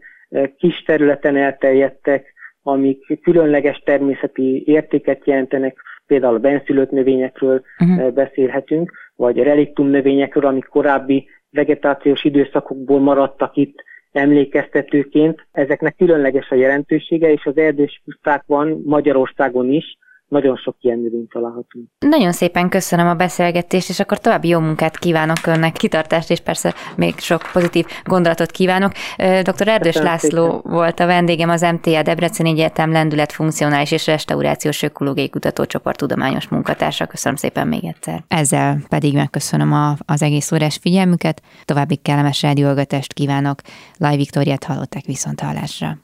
[0.57, 2.33] kis területen elterjedtek,
[2.63, 8.11] amik különleges természeti értéket jelentenek, például a benszülött növényekről uh-huh.
[8.11, 15.47] beszélhetünk, vagy reliktum növényekről, amik korábbi vegetációs időszakokból maradtak itt emlékeztetőként.
[15.51, 21.87] Ezeknek különleges a jelentősége, és az erdős pusztákban Magyarországon is nagyon sok ilyen növényt találhatunk.
[21.99, 26.73] Nagyon szépen köszönöm a beszélgetést, és akkor további jó munkát kívánok önnek, kitartást, és persze
[26.95, 28.91] még sok pozitív gondolatot kívánok.
[29.17, 29.67] Dr.
[29.67, 30.71] Erdős köszönöm László szépen.
[30.71, 37.05] volt a vendégem, az MTA Debrecen Egyetem lendület funkcionális és restaurációs ökológiai kutatócsoport tudományos munkatársa.
[37.05, 38.23] Köszönöm szépen még egyszer.
[38.27, 43.59] Ezzel pedig megköszönöm a, az egész órás figyelmüket, további kellemes rádiógatást kívánok.
[43.97, 45.97] Laj Viktoriát hallották viszont hallásra.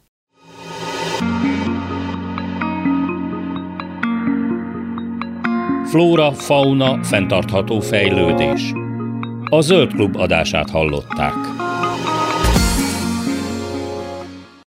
[5.94, 8.74] Flóra, fauna, fenntartható fejlődés.
[9.50, 11.34] A Zöld Klub adását hallották.